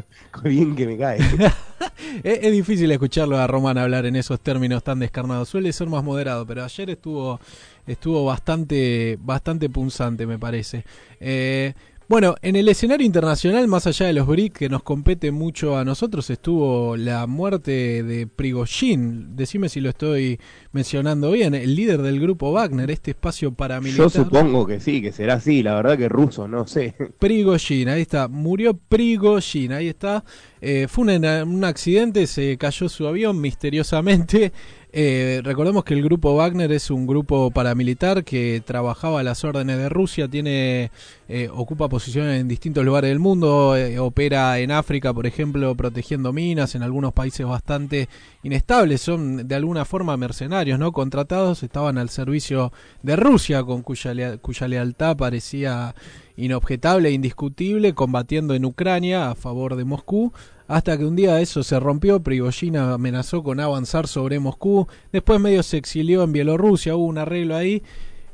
bien 0.44 0.74
que 0.74 0.86
me 0.86 0.96
cae. 0.96 1.18
es, 2.22 2.38
es, 2.42 2.52
difícil 2.52 2.90
escucharlo 2.90 3.36
a 3.36 3.46
Román 3.46 3.76
hablar 3.76 4.06
en 4.06 4.16
esos 4.16 4.40
términos 4.40 4.82
tan 4.82 4.98
descarnados. 4.98 5.48
Suele 5.48 5.72
ser 5.72 5.88
más 5.88 6.02
moderado, 6.02 6.46
pero 6.46 6.64
ayer 6.64 6.90
estuvo, 6.90 7.38
estuvo 7.86 8.24
bastante, 8.24 9.18
bastante 9.20 9.68
punzante, 9.68 10.26
me 10.26 10.38
parece. 10.38 10.84
Eh, 11.20 11.74
bueno, 12.08 12.36
en 12.40 12.56
el 12.56 12.68
escenario 12.70 13.04
internacional, 13.04 13.68
más 13.68 13.86
allá 13.86 14.06
de 14.06 14.14
los 14.14 14.26
BRIC 14.26 14.56
que 14.56 14.68
nos 14.70 14.82
compete 14.82 15.30
mucho 15.30 15.76
a 15.76 15.84
nosotros, 15.84 16.30
estuvo 16.30 16.96
la 16.96 17.26
muerte 17.26 18.02
de 18.02 18.26
Prigozhin. 18.26 19.36
Decime 19.36 19.68
si 19.68 19.82
lo 19.82 19.90
estoy 19.90 20.40
mencionando 20.72 21.30
bien, 21.32 21.54
el 21.54 21.74
líder 21.74 22.00
del 22.00 22.18
grupo 22.18 22.50
Wagner, 22.50 22.90
este 22.90 23.10
espacio 23.10 23.52
paramilitar. 23.52 24.06
Yo 24.06 24.10
supongo 24.10 24.66
que 24.66 24.80
sí, 24.80 25.02
que 25.02 25.12
será 25.12 25.34
así, 25.34 25.62
la 25.62 25.74
verdad 25.74 25.98
que 25.98 26.08
ruso, 26.08 26.48
no 26.48 26.66
sé. 26.66 26.94
Prigozhin, 27.18 27.90
ahí 27.90 28.00
está, 28.00 28.26
murió 28.26 28.72
Prigozhin, 28.72 29.72
ahí 29.72 29.88
está. 29.88 30.24
Eh, 30.62 30.86
fue 30.88 31.04
un, 31.04 31.24
un, 31.24 31.64
accidente, 31.64 32.26
se 32.26 32.56
cayó 32.56 32.88
su 32.88 33.06
avión 33.06 33.38
misteriosamente 33.38 34.52
Eh, 34.90 35.42
recordemos 35.44 35.84
que 35.84 35.92
el 35.92 36.02
grupo 36.02 36.34
Wagner 36.34 36.72
es 36.72 36.90
un 36.90 37.06
grupo 37.06 37.50
paramilitar 37.50 38.24
que 38.24 38.62
trabajaba 38.64 39.20
a 39.20 39.22
las 39.22 39.44
órdenes 39.44 39.76
de 39.76 39.90
Rusia, 39.90 40.28
tiene 40.28 40.90
eh, 41.28 41.50
ocupa 41.52 41.90
posiciones 41.90 42.40
en 42.40 42.48
distintos 42.48 42.86
lugares 42.86 43.10
del 43.10 43.18
mundo, 43.18 43.76
eh, 43.76 43.98
opera 43.98 44.58
en 44.58 44.70
África, 44.70 45.12
por 45.12 45.26
ejemplo, 45.26 45.74
protegiendo 45.74 46.32
minas, 46.32 46.74
en 46.74 46.82
algunos 46.82 47.12
países 47.12 47.44
bastante 47.46 48.08
inestables, 48.42 49.02
son 49.02 49.46
de 49.46 49.54
alguna 49.54 49.84
forma 49.84 50.16
mercenarios, 50.16 50.78
¿no? 50.78 50.92
Contratados, 50.92 51.62
estaban 51.62 51.98
al 51.98 52.08
servicio 52.08 52.72
de 53.02 53.16
Rusia, 53.16 53.62
con 53.64 53.82
cuya, 53.82 54.38
cuya 54.38 54.68
lealtad 54.68 55.18
parecía 55.18 55.94
inobjetable 56.38 57.10
e 57.10 57.12
indiscutible, 57.12 57.92
combatiendo 57.92 58.54
en 58.54 58.64
Ucrania 58.64 59.30
a 59.30 59.34
favor 59.34 59.76
de 59.76 59.84
Moscú 59.84 60.32
hasta 60.68 60.98
que 60.98 61.06
un 61.06 61.16
día 61.16 61.40
eso 61.40 61.62
se 61.62 61.80
rompió, 61.80 62.22
Prigozhin 62.22 62.76
amenazó 62.76 63.42
con 63.42 63.58
avanzar 63.58 64.06
sobre 64.06 64.38
Moscú, 64.38 64.86
después 65.10 65.40
medio 65.40 65.62
se 65.62 65.78
exilió 65.78 66.22
en 66.22 66.32
Bielorrusia, 66.32 66.94
hubo 66.94 67.06
un 67.06 67.16
arreglo 67.16 67.56
ahí 67.56 67.82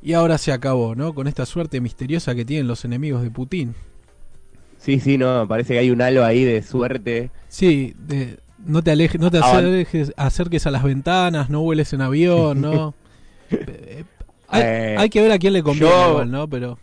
y 0.02 0.14
ahora 0.14 0.36
se 0.36 0.52
acabó, 0.52 0.96
¿no? 0.96 1.14
Con 1.14 1.28
esta 1.28 1.46
suerte 1.46 1.80
misteriosa 1.80 2.34
que 2.34 2.44
tienen 2.44 2.66
los 2.66 2.84
enemigos 2.84 3.22
de 3.22 3.30
Putin. 3.30 3.74
Sí, 4.78 4.98
sí, 4.98 5.16
no, 5.16 5.46
parece 5.48 5.74
que 5.74 5.78
hay 5.78 5.90
un 5.90 6.02
halo 6.02 6.24
ahí 6.24 6.44
de 6.44 6.62
suerte. 6.62 7.30
Sí, 7.48 7.94
de, 7.98 8.38
no 8.66 8.82
te 8.82 8.90
alejes, 8.90 9.20
no 9.20 9.30
te 9.30 9.38
acerques 10.16 10.66
a 10.66 10.70
las 10.72 10.82
ventanas, 10.82 11.48
no 11.48 11.62
vueles 11.62 11.92
en 11.92 12.02
avión, 12.02 12.60
¿no? 12.60 12.94
Eh, 13.50 14.04
eh, 14.62 14.96
hay, 14.98 15.10
que 15.10 15.20
ver 15.20 15.32
a 15.32 15.38
quién 15.38 15.52
le 15.52 15.62
conviene 15.62 15.92
igual, 16.08 16.30
¿no? 16.30 16.48
Pero 16.48 16.78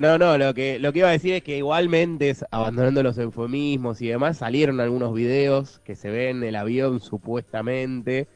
no, 0.00 0.16
no, 0.16 0.38
lo 0.38 0.54
que, 0.54 0.78
lo 0.78 0.94
que 0.94 1.00
iba 1.00 1.08
a 1.08 1.12
decir 1.12 1.34
es 1.34 1.42
que 1.42 1.58
igualmente, 1.58 2.34
abandonando 2.50 3.02
los 3.02 3.18
eufemismos 3.18 4.00
y 4.00 4.08
demás, 4.08 4.38
salieron 4.38 4.80
algunos 4.80 5.12
videos 5.12 5.80
que 5.84 5.94
se 5.94 6.08
ven 6.08 6.42
el 6.42 6.56
avión 6.56 7.00
supuestamente 7.00 8.26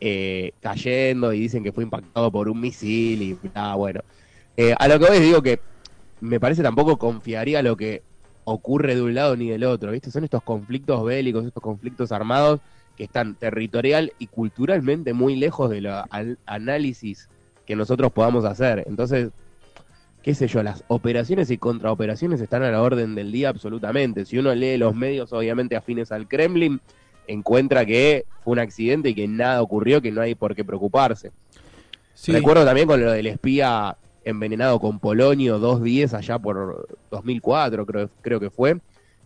eh, 0.00 0.52
cayendo 0.60 1.32
y 1.32 1.40
dicen 1.40 1.64
que 1.64 1.72
fue 1.72 1.82
impactado 1.82 2.30
por 2.30 2.48
un 2.48 2.60
misil 2.60 3.20
y 3.20 3.38
ah, 3.54 3.74
bueno. 3.74 4.00
Eh, 4.56 4.76
a 4.78 4.86
lo 4.86 5.00
que 5.00 5.06
hoy 5.06 5.18
digo 5.18 5.42
que 5.42 5.58
me 6.20 6.38
parece 6.38 6.62
tampoco 6.62 6.98
confiaría 6.98 7.62
lo 7.62 7.76
que 7.76 8.04
ocurre 8.44 8.94
de 8.94 9.02
un 9.02 9.14
lado 9.16 9.36
ni 9.36 9.48
del 9.48 9.64
otro, 9.64 9.90
¿viste? 9.90 10.12
Son 10.12 10.22
estos 10.22 10.44
conflictos 10.44 11.04
bélicos, 11.04 11.44
estos 11.44 11.64
conflictos 11.64 12.12
armados 12.12 12.60
que 12.96 13.02
están 13.02 13.34
territorial 13.34 14.12
y 14.20 14.28
culturalmente 14.28 15.14
muy 15.14 15.34
lejos 15.34 15.68
del 15.68 15.90
análisis 16.46 17.28
que 17.66 17.74
nosotros 17.74 18.12
podamos 18.12 18.44
hacer. 18.44 18.84
Entonces, 18.86 19.30
qué 20.28 20.34
sé 20.34 20.46
yo, 20.46 20.62
las 20.62 20.84
operaciones 20.88 21.50
y 21.50 21.56
contraoperaciones 21.56 22.38
están 22.42 22.62
a 22.62 22.70
la 22.70 22.82
orden 22.82 23.14
del 23.14 23.32
día 23.32 23.48
absolutamente. 23.48 24.26
Si 24.26 24.36
uno 24.36 24.54
lee 24.54 24.76
los 24.76 24.94
medios, 24.94 25.32
obviamente 25.32 25.74
afines 25.74 26.12
al 26.12 26.28
Kremlin, 26.28 26.82
encuentra 27.26 27.86
que 27.86 28.26
fue 28.44 28.52
un 28.52 28.58
accidente 28.58 29.08
y 29.08 29.14
que 29.14 29.26
nada 29.26 29.62
ocurrió, 29.62 30.02
que 30.02 30.12
no 30.12 30.20
hay 30.20 30.34
por 30.34 30.54
qué 30.54 30.66
preocuparse. 30.66 31.32
Recuerdo 32.26 32.66
también 32.66 32.86
con 32.86 33.00
lo 33.00 33.10
del 33.10 33.26
espía 33.26 33.96
envenenado 34.22 34.78
con 34.78 34.98
polonio 34.98 35.58
210 35.58 36.12
allá 36.12 36.38
por 36.38 36.86
2004, 37.10 37.86
creo, 37.86 38.10
creo 38.20 38.38
que 38.38 38.50
fue. 38.50 38.78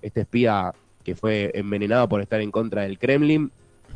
Este 0.02 0.20
espía 0.20 0.72
que 1.02 1.16
fue 1.16 1.50
envenenado 1.54 2.08
por 2.08 2.20
estar 2.20 2.40
en 2.40 2.52
contra 2.52 2.82
del 2.82 3.00
Kremlin 3.00 3.50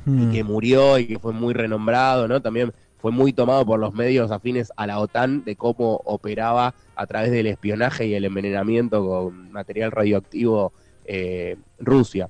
y 0.07 0.11
hmm. 0.11 0.33
que 0.33 0.43
murió 0.43 0.99
y 0.99 1.07
que 1.07 1.19
fue 1.21 1.33
muy 1.33 1.55
renombrado, 1.55 2.27
¿no? 2.27 2.43
También 2.43 2.73
fue 2.99 3.13
muy 3.13 3.33
tomado 3.33 3.65
por 3.65 3.79
los 3.79 3.95
medios 3.95 4.31
afines 4.31 4.73
a 4.77 4.87
la 4.87 4.99
OTAN 4.99 5.45
de 5.45 5.57
cómo 5.57 6.01
operaba 6.05 6.75
a 6.95 7.07
través 7.07 7.31
del 7.31 7.47
espionaje 7.47 8.07
y 8.07 8.15
el 8.15 8.25
envenenamiento 8.25 9.07
con 9.07 9.53
material 9.53 9.93
radioactivo 9.93 10.73
eh, 11.05 11.57
Rusia. 11.79 12.29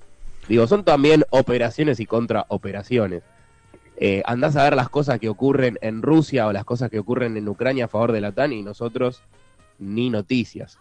Digo, 0.49 0.67
son 0.67 0.85
también 0.85 1.25
operaciones 1.31 1.99
y 2.01 2.07
contraoperaciones. 2.07 3.23
Eh, 3.99 4.23
andás 4.27 4.57
a 4.57 4.65
ver 4.65 4.77
las 4.77 4.91
cosas 4.91 5.19
que 5.19 5.29
ocurren 5.29 5.79
en 5.81 6.03
Rusia 6.03 6.47
o 6.47 6.53
las 6.53 6.65
cosas 6.65 6.91
que 6.91 6.99
ocurren 6.99 7.37
en 7.37 7.49
Ucrania 7.49 7.87
a 7.87 7.89
favor 7.89 8.13
de 8.13 8.21
la 8.21 8.29
OTAN 8.29 8.53
y 8.53 8.63
nosotros 8.63 9.23
ni 9.79 10.11
noticias. 10.11 10.79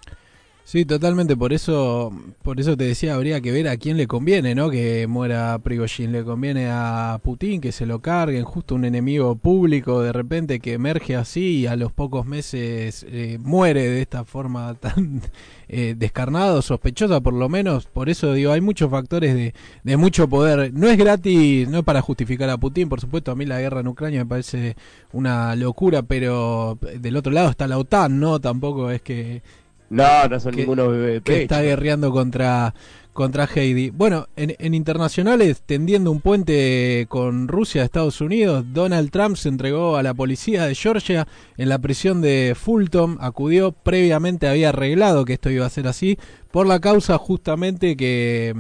Sí, 0.68 0.84
totalmente, 0.84 1.38
por 1.38 1.54
eso 1.54 2.12
por 2.42 2.60
eso 2.60 2.76
te 2.76 2.86
decía, 2.86 3.14
habría 3.14 3.40
que 3.40 3.52
ver 3.52 3.68
a 3.68 3.78
quién 3.78 3.98
le 3.98 4.08
conviene, 4.08 4.56
¿no? 4.56 4.72
Que 4.72 5.06
muera 5.06 5.60
Prigozhin, 5.60 6.12
le 6.12 6.24
conviene 6.24 6.70
a 6.72 7.20
Putin 7.24 7.62
que 7.62 7.72
se 7.72 7.86
lo 7.86 8.00
carguen, 8.00 8.44
justo 8.46 8.74
un 8.74 8.84
enemigo 8.84 9.36
público 9.36 10.02
de 10.02 10.12
repente 10.12 10.60
que 10.60 10.74
emerge 10.74 11.16
así 11.16 11.60
y 11.60 11.68
a 11.68 11.76
los 11.76 11.92
pocos 11.92 12.26
meses 12.26 13.06
eh, 13.08 13.38
muere 13.40 13.88
de 13.88 14.02
esta 14.02 14.26
forma 14.26 14.74
tan 14.80 15.22
eh, 15.68 15.94
descarnada 15.96 16.60
sospechosa 16.64 17.22
por 17.22 17.36
lo 17.36 17.48
menos, 17.48 17.86
por 17.86 18.10
eso 18.10 18.34
digo, 18.34 18.52
hay 18.52 18.62
muchos 18.62 18.90
factores 18.90 19.36
de, 19.36 19.54
de 19.84 19.98
mucho 19.98 20.28
poder, 20.28 20.74
no 20.74 20.88
es 20.88 20.98
gratis, 20.98 21.70
no 21.70 21.78
es 21.80 21.84
para 21.84 22.02
justificar 22.02 22.50
a 22.50 22.58
Putin, 22.58 22.90
por 22.90 23.00
supuesto, 23.00 23.32
a 23.32 23.36
mí 23.36 23.46
la 23.46 23.62
guerra 23.62 23.82
en 23.82 23.88
Ucrania 23.88 24.22
me 24.22 24.30
parece 24.30 24.76
una 25.14 25.56
locura, 25.56 26.02
pero 26.02 26.80
del 27.00 27.18
otro 27.18 27.32
lado 27.32 27.52
está 27.52 27.68
la 27.68 27.78
OTAN, 27.78 28.20
¿no? 28.20 28.42
Tampoco 28.42 28.90
es 28.90 29.04
que 29.04 29.44
no, 29.90 30.28
no 30.28 30.40
son 30.40 30.56
ninguno 30.56 30.92
Que 31.24 31.44
está 31.44 31.62
guerreando 31.62 32.12
contra, 32.12 32.74
contra 33.14 33.46
Heidi. 33.46 33.92
Bueno, 33.92 34.28
en, 34.36 34.56
en, 34.60 34.74
internacionales, 34.74 35.62
tendiendo 35.66 36.12
un 36.12 36.22
puente 36.22 37.06
con 37.08 37.48
Rusia, 37.48 37.84
Estados 37.84 38.20
Unidos, 38.22 38.66
Donald 38.74 39.12
Trump 39.12 39.38
se 39.38 39.50
entregó 39.50 39.96
a 39.96 40.04
la 40.04 40.14
policía 40.14 40.66
de 40.66 40.76
Georgia 40.76 41.28
en 41.58 41.70
la 41.70 41.80
prisión 41.80 42.22
de 42.22 42.56
Fulton. 42.60 43.18
Acudió, 43.22 43.72
previamente 43.72 44.48
había 44.48 44.70
arreglado 44.70 45.24
que 45.24 45.34
esto 45.34 45.50
iba 45.50 45.66
a 45.66 45.70
ser 45.70 45.88
así, 45.88 46.18
por 46.52 46.68
la 46.68 46.80
causa 46.80 47.18
justamente 47.18 47.96
que, 47.96 48.54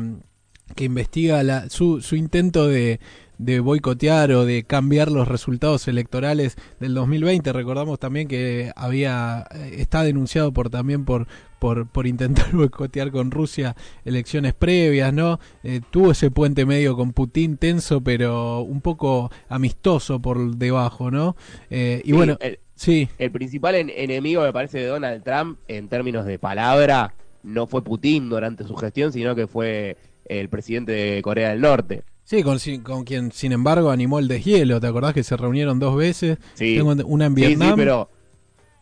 que 0.75 0.85
investiga 0.85 1.43
la, 1.43 1.69
su, 1.69 2.01
su 2.01 2.15
intento 2.15 2.67
de 2.67 2.99
de 3.37 3.59
boicotear 3.59 4.31
o 4.31 4.45
de 4.45 4.63
cambiar 4.63 5.11
los 5.11 5.27
resultados 5.27 5.87
electorales 5.87 6.57
del 6.79 6.93
2020. 6.93 7.53
Recordamos 7.53 7.99
también 7.99 8.27
que 8.27 8.71
había 8.75 9.45
eh, 9.53 9.75
está 9.77 10.03
denunciado 10.03 10.51
por 10.51 10.69
también 10.69 11.05
por 11.05 11.27
por, 11.59 11.87
por 11.87 12.05
intentar 12.05 12.51
boicotear 12.53 13.11
con 13.11 13.31
Rusia 13.31 13.75
elecciones 14.03 14.53
previas, 14.53 15.13
¿no? 15.13 15.39
Eh, 15.63 15.81
tuvo 15.89 16.11
ese 16.11 16.29
puente 16.29 16.65
medio 16.65 16.95
con 16.95 17.13
Putin 17.13 17.57
tenso, 17.57 18.01
pero 18.01 18.61
un 18.61 18.81
poco 18.81 19.31
amistoso 19.49 20.21
por 20.21 20.57
debajo, 20.57 21.11
¿no? 21.11 21.35
Eh, 21.69 22.01
y 22.05 22.11
bueno, 22.11 22.37
el, 22.39 22.59
sí. 22.75 23.09
El 23.17 23.31
principal 23.31 23.75
enemigo, 23.75 24.43
me 24.43 24.53
parece, 24.53 24.79
de 24.79 24.85
Donald 24.85 25.23
Trump 25.23 25.59
en 25.67 25.87
términos 25.87 26.25
de 26.25 26.37
palabra 26.39 27.13
no 27.45 27.67
fue 27.67 27.83
Putin 27.83 28.29
durante 28.29 28.63
su 28.63 28.75
gestión, 28.75 29.13
sino 29.13 29.35
que 29.35 29.47
fue 29.47 29.97
el 30.25 30.49
presidente 30.49 30.91
de 30.91 31.21
Corea 31.21 31.49
del 31.49 31.61
Norte. 31.61 32.03
Sí, 32.25 32.41
con, 32.41 32.57
con, 32.81 33.03
quien, 33.03 33.31
sin 33.31 33.51
embargo, 33.51 33.91
animó 33.91 34.17
el 34.17 34.27
deshielo. 34.27 34.81
¿Te 34.81 34.87
acordás 34.87 35.13
que 35.13 35.23
se 35.23 35.37
reunieron 35.37 35.77
dos 35.79 35.95
veces? 35.95 36.39
Sí. 36.55 36.75
Tengo 36.75 36.95
una 37.05 37.27
en 37.27 37.35
Vietnam. 37.35 37.69
Sí, 37.69 37.75
pero, 37.77 38.09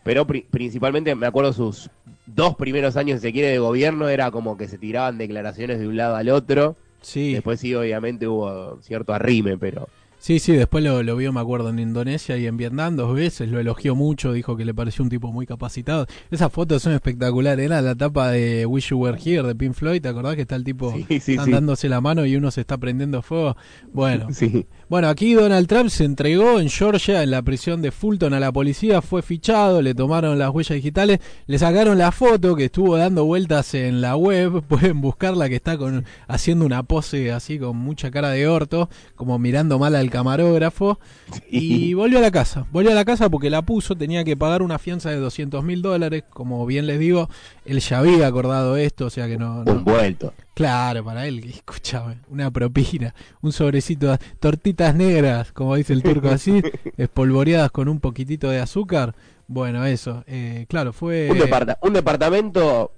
pero 0.03 0.25
principalmente 0.25 1.13
me 1.13 1.27
acuerdo 1.27 1.51
sus 1.51 1.89
dos 2.25 2.55
primeros 2.55 2.95
años, 2.95 3.19
si 3.19 3.27
se 3.27 3.33
quiere, 3.33 3.49
de 3.49 3.59
gobierno, 3.59 4.07
era 4.07 4.31
como 4.31 4.55
que 4.55 4.69
se 4.69 4.77
tiraban 4.77 5.17
declaraciones 5.17 5.79
de 5.79 5.87
un 5.89 5.97
lado 5.97 6.15
al 6.15 6.29
otro. 6.29 6.77
Sí. 7.01 7.33
Después 7.33 7.59
sí, 7.59 7.75
obviamente 7.75 8.27
hubo 8.27 8.81
cierto 8.81 9.13
arrime, 9.13 9.57
pero... 9.57 9.89
Sí, 10.23 10.39
sí, 10.39 10.53
después 10.53 10.81
lo, 10.85 11.03
lo, 11.03 11.17
vio, 11.17 11.33
me 11.33 11.41
acuerdo, 11.41 11.67
en 11.67 11.79
Indonesia 11.79 12.37
y 12.37 12.47
en 12.47 12.55
Vietnam 12.55 12.95
dos 12.95 13.13
veces, 13.13 13.49
lo 13.49 13.59
elogió 13.59 13.93
mucho, 13.93 14.31
dijo 14.31 14.55
que 14.55 14.63
le 14.63 14.73
pareció 14.73 15.03
un 15.03 15.09
tipo 15.09 15.33
muy 15.33 15.45
capacitado. 15.45 16.07
Esas 16.31 16.49
fotos 16.49 16.81
son 16.81 16.93
espectaculares, 16.93 17.65
era 17.65 17.81
la 17.81 17.93
tapa 17.93 18.31
de 18.31 18.65
Wish 18.65 18.91
You 18.91 18.99
Were 18.99 19.19
Here 19.21 19.45
de 19.45 19.53
Pink 19.53 19.73
Floyd, 19.73 20.01
¿te 20.01 20.07
acordás 20.07 20.35
que 20.35 20.43
está 20.43 20.55
el 20.55 20.63
tipo 20.63 20.95
dándose 21.51 21.89
la 21.89 21.99
mano 21.99 22.25
y 22.25 22.37
uno 22.37 22.51
se 22.51 22.61
está 22.61 22.77
prendiendo 22.77 23.21
fuego? 23.21 23.57
Bueno, 23.91 24.29
sí. 24.31 24.65
Bueno, 24.93 25.09
aquí 25.09 25.33
Donald 25.33 25.65
Trump 25.65 25.89
se 25.89 26.03
entregó 26.03 26.59
en 26.59 26.69
Georgia, 26.69 27.23
en 27.23 27.31
la 27.31 27.41
prisión 27.41 27.81
de 27.81 27.91
Fulton, 27.91 28.35
a 28.35 28.39
la 28.39 28.51
policía, 28.51 29.01
fue 29.01 29.23
fichado, 29.23 29.81
le 29.81 29.95
tomaron 29.95 30.37
las 30.37 30.51
huellas 30.51 30.75
digitales, 30.75 31.17
le 31.47 31.57
sacaron 31.57 31.97
la 31.97 32.11
foto 32.11 32.55
que 32.55 32.65
estuvo 32.65 32.95
dando 32.95 33.25
vueltas 33.25 33.73
en 33.73 34.01
la 34.01 34.15
web, 34.15 34.61
pueden 34.67 35.01
buscarla, 35.01 35.49
que 35.49 35.55
está 35.55 35.79
con 35.79 36.05
haciendo 36.27 36.63
una 36.63 36.83
pose 36.83 37.31
así 37.31 37.57
con 37.57 37.75
mucha 37.75 38.11
cara 38.11 38.29
de 38.29 38.47
orto, 38.47 38.87
como 39.15 39.39
mirando 39.39 39.79
mal 39.79 39.95
al 39.95 40.11
camarógrafo 40.11 40.99
y 41.49 41.93
volvió 41.95 42.19
a 42.19 42.21
la 42.21 42.29
casa. 42.29 42.67
Volvió 42.71 42.91
a 42.91 42.93
la 42.93 43.03
casa 43.03 43.31
porque 43.31 43.49
la 43.49 43.63
puso, 43.63 43.95
tenía 43.95 44.23
que 44.23 44.37
pagar 44.37 44.61
una 44.61 44.77
fianza 44.77 45.09
de 45.09 45.17
200 45.17 45.63
mil 45.63 45.81
dólares. 45.81 46.23
Como 46.29 46.63
bien 46.67 46.85
les 46.85 46.99
digo, 46.99 47.31
él 47.65 47.79
ya 47.79 47.97
había 47.97 48.27
acordado 48.27 48.77
esto, 48.77 49.07
o 49.07 49.09
sea 49.09 49.25
que 49.25 49.39
no. 49.39 49.63
Un 49.65 49.83
vuelto. 49.83 50.35
Claro, 50.53 51.03
para 51.03 51.25
él, 51.27 51.43
escúchame, 51.49 52.17
una 52.29 52.51
propina, 52.51 53.13
un 53.41 53.51
sobrecito 53.51 54.11
de 54.11 54.17
tortitas 54.39 54.93
negras, 54.95 55.51
como 55.51 55.75
dice 55.75 55.93
el 55.93 56.03
turco 56.03 56.29
así, 56.29 56.61
espolvoreadas 56.97 57.71
con 57.71 57.87
un 57.87 57.99
poquitito 57.99 58.49
de 58.49 58.59
azúcar. 58.59 59.15
Bueno, 59.47 59.85
eso, 59.85 60.23
eh, 60.27 60.65
claro, 60.69 60.93
fue. 60.93 61.29
Un, 61.29 61.39
un 61.81 61.93
departamento 61.93 62.91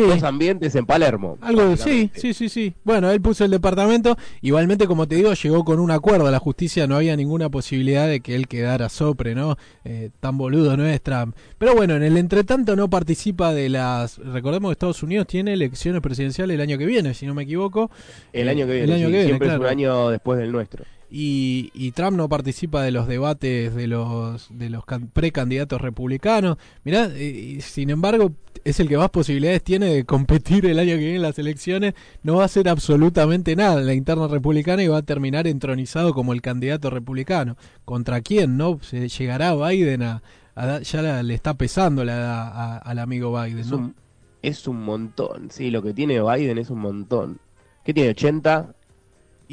dos 0.00 0.22
ambientes 0.22 0.74
en 0.74 0.86
Palermo. 0.86 1.38
Algo, 1.40 1.76
sí, 1.76 2.10
sí, 2.14 2.34
sí, 2.34 2.48
sí. 2.48 2.74
Bueno, 2.84 3.10
él 3.10 3.20
puso 3.20 3.44
el 3.44 3.50
departamento. 3.50 4.16
Igualmente, 4.40 4.86
como 4.86 5.06
te 5.06 5.16
digo, 5.16 5.32
llegó 5.34 5.64
con 5.64 5.80
un 5.80 5.90
acuerdo 5.90 6.26
a 6.26 6.30
la 6.30 6.38
justicia. 6.38 6.86
No 6.86 6.96
había 6.96 7.16
ninguna 7.16 7.48
posibilidad 7.48 8.06
de 8.06 8.20
que 8.20 8.34
él 8.34 8.48
quedara 8.48 8.88
sopre, 8.88 9.34
¿no? 9.34 9.56
Eh, 9.84 10.10
tan 10.20 10.38
boludo 10.38 10.76
no 10.76 10.86
es 10.86 11.02
Trump. 11.02 11.36
Pero 11.58 11.74
bueno, 11.74 11.94
en 11.96 12.02
el 12.02 12.16
entretanto 12.16 12.76
no 12.76 12.88
participa 12.88 13.52
de 13.52 13.68
las. 13.68 14.18
Recordemos 14.18 14.70
que 14.70 14.72
Estados 14.72 15.02
Unidos 15.02 15.26
tiene 15.26 15.52
elecciones 15.52 16.00
presidenciales 16.00 16.54
el 16.54 16.60
año 16.60 16.78
que 16.78 16.86
viene, 16.86 17.14
si 17.14 17.26
no 17.26 17.34
me 17.34 17.42
equivoco. 17.42 17.90
El 18.32 18.48
año 18.48 18.66
que 18.66 18.72
viene. 18.72 18.84
El 18.84 18.92
año 18.92 19.06
que 19.06 19.12
viene, 19.12 19.26
siempre 19.26 19.48
es 19.48 19.58
un 19.58 19.66
año 19.66 20.10
después 20.10 20.38
del 20.38 20.52
nuestro. 20.52 20.84
Y, 21.14 21.92
Trump 21.92 22.16
no 22.16 22.28
participa 22.28 22.82
de 22.82 22.90
los 22.90 23.06
debates 23.06 23.74
de 23.74 23.86
los 23.86 24.48
de 24.50 24.70
los 24.70 24.82
precandidatos 25.12 25.80
republicanos. 25.80 26.56
Mirá, 26.84 27.10
sin 27.60 27.90
embargo, 27.90 28.32
es 28.64 28.80
el 28.80 28.88
que 28.88 28.96
más 28.96 29.10
posibilidades 29.10 29.62
tiene 29.62 29.86
de 29.92 30.04
competir 30.06 30.64
el 30.64 30.78
año 30.78 30.92
que 30.94 30.98
viene 30.98 31.16
en 31.16 31.22
las 31.22 31.38
elecciones. 31.38 31.92
No 32.22 32.36
va 32.36 32.42
a 32.42 32.46
hacer 32.46 32.66
absolutamente 32.66 33.54
nada 33.56 33.80
en 33.80 33.86
la 33.86 33.94
interna 33.94 34.26
republicana 34.26 34.82
y 34.82 34.88
va 34.88 34.98
a 34.98 35.02
terminar 35.02 35.46
entronizado 35.46 36.14
como 36.14 36.32
el 36.32 36.40
candidato 36.40 36.88
republicano. 36.88 37.56
¿Contra 37.84 38.22
quién? 38.22 38.56
¿No? 38.56 38.78
Se 38.80 39.06
llegará 39.06 39.54
Biden 39.54 40.02
a, 40.02 40.22
ya 40.82 41.22
le 41.22 41.34
está 41.34 41.54
pesando 41.54 42.04
la 42.06 42.16
edad 42.16 42.80
al 42.82 42.98
amigo 42.98 43.38
Biden. 43.38 43.58
Es, 43.58 43.70
un, 43.70 43.94
es 44.40 44.66
un 44.66 44.82
montón, 44.82 45.50
sí, 45.50 45.70
lo 45.70 45.82
que 45.82 45.92
tiene 45.92 46.22
Biden 46.22 46.56
es 46.56 46.70
un 46.70 46.78
montón. 46.78 47.38
¿Qué 47.84 47.92
tiene? 47.92 48.14
¿80? 48.14 48.74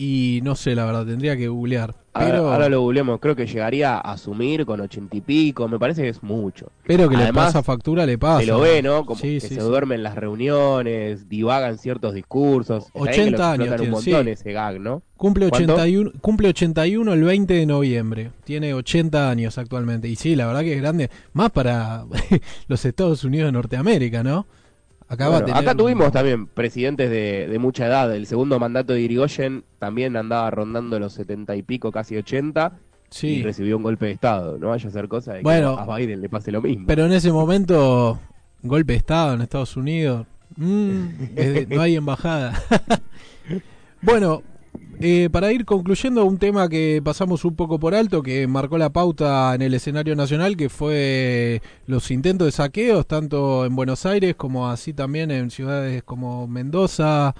Y 0.02 0.40
no 0.44 0.56
sé, 0.56 0.76
la 0.76 0.86
verdad, 0.86 1.06
tendría 1.06 1.36
que 1.36 1.50
googlear. 1.50 1.94
Pero... 2.14 2.50
Ahora, 2.50 2.70
lo 2.70 2.80
googleamos, 2.80 3.20
creo 3.20 3.36
que 3.36 3.46
llegaría 3.46 3.96
a 3.96 4.14
asumir 4.14 4.66
con 4.66 4.80
ochenta 4.80 5.18
y 5.18 5.20
pico, 5.20 5.68
me 5.68 5.78
parece 5.78 6.04
que 6.04 6.08
es 6.08 6.24
mucho. 6.24 6.72
Pero 6.86 7.10
que 7.10 7.18
le 7.18 7.34
pasa 7.34 7.62
factura, 7.64 8.06
le 8.06 8.18
pasa. 8.18 8.40
Se 8.40 8.46
lo 8.46 8.62
ve, 8.62 8.82
¿no? 8.82 9.06
Como 9.06 9.20
que 9.20 9.42
se 9.42 9.60
duerme 9.60 9.96
en 9.96 10.04
las 10.04 10.16
reuniones, 10.16 11.28
divagan 11.28 11.78
ciertos 11.78 12.14
discursos. 12.14 12.88
80 12.94 13.52
años 13.52 13.82
un 13.82 13.90
montón 13.90 14.30
ese 14.30 14.54
gag, 14.54 14.80
¿no? 14.80 15.02
Cumple 15.18 15.48
81, 15.48 16.14
cumple 16.22 16.48
81 16.48 17.12
el 17.12 17.22
20 17.22 17.54
de 17.54 17.66
noviembre. 17.66 18.32
Tiene 18.46 18.74
80 18.74 19.30
años 19.30 19.58
actualmente. 19.58 20.08
Y 20.08 20.16
sí, 20.16 20.38
la 20.38 20.48
verdad 20.48 20.62
que 20.62 20.76
es 20.76 20.80
grande. 20.80 21.10
Más 21.34 21.52
para 21.52 22.06
los 22.70 22.86
Estados 22.86 23.26
Unidos 23.26 23.50
de 23.50 23.52
Norteamérica, 23.52 24.24
¿no? 24.24 24.48
Acá, 25.10 25.76
tuvimos 25.76 26.12
también 26.12 26.46
presidentes 26.46 27.10
de, 27.10 27.58
mucha 27.60 27.88
edad. 27.88 28.16
El 28.16 28.28
segundo 28.28 28.60
mandato 28.60 28.94
de 28.94 29.02
Irigoyen 29.02 29.64
también 29.80 30.16
andaba 30.16 30.52
rondando 30.52 31.00
los 31.00 31.14
setenta 31.14 31.56
y 31.56 31.64
pico, 31.64 31.92
casi 31.92 32.16
ochenta. 32.16 32.74
Y 33.24 33.42
recibió 33.42 33.76
un 33.76 33.82
golpe 33.82 34.06
de 34.06 34.12
Estado. 34.12 34.60
No 34.60 34.70
vaya 34.70 34.88
a 34.88 34.92
ser 34.92 35.08
cosa 35.08 35.34
de 35.34 35.42
que 35.42 35.50
a 35.50 35.98
Biden 35.98 36.22
le 36.22 36.30
pase 36.30 36.52
lo 36.52 36.62
mismo. 36.62 36.86
Pero 36.86 37.08
en 37.08 37.14
ese 37.14 37.32
momento, 37.32 38.20
golpe 38.62 38.94
de 38.94 38.98
Estado 38.98 39.34
en 39.34 39.42
Estados 39.42 39.76
Unidos. 39.76 40.28
Mm, 40.56 41.08
no 41.70 41.82
hay 41.82 41.96
embajada. 41.96 42.62
bueno, 44.04 44.44
eh, 45.02 45.30
para 45.32 45.54
ir 45.54 45.64
concluyendo, 45.64 46.26
un 46.26 46.38
tema 46.38 46.68
que 46.68 47.02
pasamos 47.02 47.46
un 47.46 47.56
poco 47.56 47.80
por 47.80 47.96
alto, 47.96 48.22
que 48.22 48.46
marcó 48.48 48.78
la 48.78 48.90
pauta 48.90 49.56
en 49.56 49.62
el 49.62 49.74
escenario 49.74 50.14
nacional, 50.14 50.58
que 50.58 50.68
fue 50.68 51.62
los 51.88 52.12
intentos 52.12 52.46
de 52.48 52.52
saqueos, 52.52 53.08
tanto 53.08 53.66
en 53.66 53.78
Buenos 53.78 54.06
Aires 54.06 54.36
como 54.36 54.70
así 54.70 54.94
también 54.94 55.32
en 55.32 55.52
ciudades 55.52 56.04
como 56.04 56.48
Mendoza, 56.48 57.34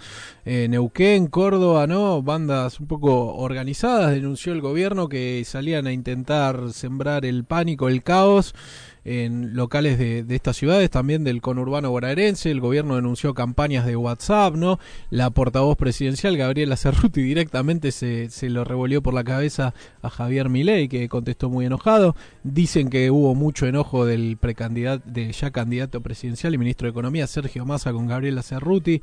eh, 0.46 0.68
Neuquén, 0.70 1.28
Córdoba, 1.28 1.86
¿no? 1.86 2.22
Bandas 2.24 2.80
un 2.80 2.88
poco 2.88 3.36
organizadas, 3.36 4.12
denunció 4.12 4.54
el 4.54 4.62
gobierno 4.62 5.10
que 5.10 5.44
salían 5.46 5.86
a 5.86 5.92
intentar 5.92 6.72
sembrar 6.72 7.26
el 7.26 7.44
pánico, 7.44 7.90
el 7.90 8.04
caos 8.04 8.56
en 9.06 9.56
locales 9.56 9.98
de, 9.98 10.26
estas 10.30 10.58
ciudades, 10.58 10.90
también 10.90 11.24
del 11.24 11.42
conurbano 11.42 11.92
bonaerense. 11.92 12.52
El 12.52 12.62
gobierno 12.62 12.96
denunció 12.96 13.34
campañas 13.34 13.86
de 13.86 13.96
WhatsApp, 13.96 14.56
¿no? 14.56 14.80
La 15.10 15.30
portavoz 15.30 15.78
presidencial, 15.78 16.38
Gabriela 16.38 16.78
Cerruti, 16.78 17.22
directamente 17.22 17.92
se, 17.92 18.30
se 18.30 18.50
lo 18.50 18.64
revolvió 18.64 19.02
por 19.02 19.14
la 19.14 19.24
cabeza 19.24 19.74
a 20.02 20.10
Javier 20.10 20.50
Milei, 20.50 20.88
que 20.88 21.10
contestó 21.10 21.50
muy 21.50 21.66
enojado. 21.66 22.16
Dicen 22.44 22.90
que 22.90 23.12
hubo 23.12 23.36
mucho 23.36 23.66
enojo 23.66 24.06
del 24.06 24.38
precandidato, 24.38 25.04
de 25.10 25.32
ya 25.32 25.52
candidato 25.52 26.02
presidencial 26.02 26.54
y 26.54 26.58
ministro 26.58 26.86
de 26.86 26.92
Economía, 26.92 27.28
Sergio 27.28 27.66
Massa, 27.66 27.94
con 27.94 28.08
Gabriela 28.08 28.44
Cerruti 28.44 29.02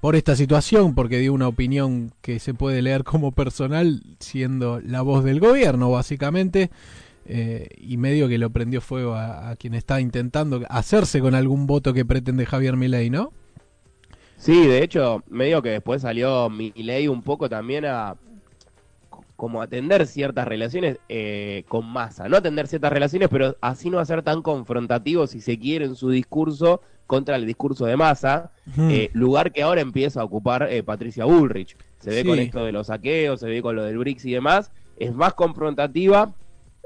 por 0.00 0.16
esta 0.16 0.34
situación, 0.34 0.94
porque 0.94 1.18
dio 1.18 1.34
una 1.34 1.48
opinión 1.48 2.12
que 2.22 2.38
se 2.38 2.54
puede 2.54 2.80
leer 2.82 3.04
como 3.04 3.32
personal, 3.32 4.02
siendo 4.18 4.80
la 4.80 5.02
voz 5.02 5.24
del 5.24 5.40
gobierno, 5.40 5.90
básicamente. 5.90 6.70
Eh, 7.26 7.68
y 7.76 7.96
medio 7.96 8.28
que 8.28 8.38
lo 8.38 8.50
prendió 8.50 8.80
fuego 8.80 9.14
a, 9.14 9.54
quien 9.56 9.74
está 9.74 10.00
intentando 10.00 10.62
hacerse 10.68 11.20
con 11.20 11.34
algún 11.34 11.66
voto 11.66 11.92
que 11.92 12.04
pretende 12.04 12.46
Javier 12.46 12.76
Milei, 12.76 13.10
¿no? 13.10 13.32
Sí, 14.36 14.66
de 14.66 14.82
hecho, 14.82 15.22
medio 15.28 15.60
que 15.60 15.68
después 15.68 16.02
salió 16.02 16.48
Milei 16.48 17.08
un 17.08 17.22
poco 17.22 17.48
también 17.48 17.84
a 17.84 18.16
como 19.36 19.62
atender 19.62 20.06
ciertas 20.06 20.46
relaciones 20.46 20.98
eh, 21.08 21.64
con 21.68 21.86
masa, 21.86 22.28
no 22.28 22.36
atender 22.36 22.66
ciertas 22.66 22.92
relaciones, 22.92 23.28
pero 23.30 23.56
así 23.62 23.88
no 23.88 23.98
hacer 23.98 24.22
tan 24.22 24.42
confrontativo, 24.42 25.26
si 25.26 25.40
se 25.40 25.58
quiere, 25.58 25.86
en 25.86 25.96
su 25.96 26.10
discurso 26.10 26.82
contra 27.06 27.36
el 27.36 27.46
discurso 27.46 27.86
de 27.86 27.96
masa, 27.96 28.50
eh, 28.78 29.08
lugar 29.14 29.52
que 29.52 29.62
ahora 29.62 29.80
empieza 29.80 30.20
a 30.20 30.24
ocupar 30.24 30.68
Patricia 30.84 31.24
Bullrich. 31.24 31.76
Se 32.00 32.10
ve 32.10 32.24
con 32.24 32.38
esto 32.38 32.64
de 32.64 32.72
los 32.72 32.88
saqueos, 32.88 33.40
se 33.40 33.48
ve 33.48 33.62
con 33.62 33.76
lo 33.76 33.84
del 33.84 33.98
BRICS 33.98 34.26
y 34.26 34.32
demás, 34.32 34.72
es 34.98 35.14
más 35.14 35.34
confrontativa, 35.34 36.34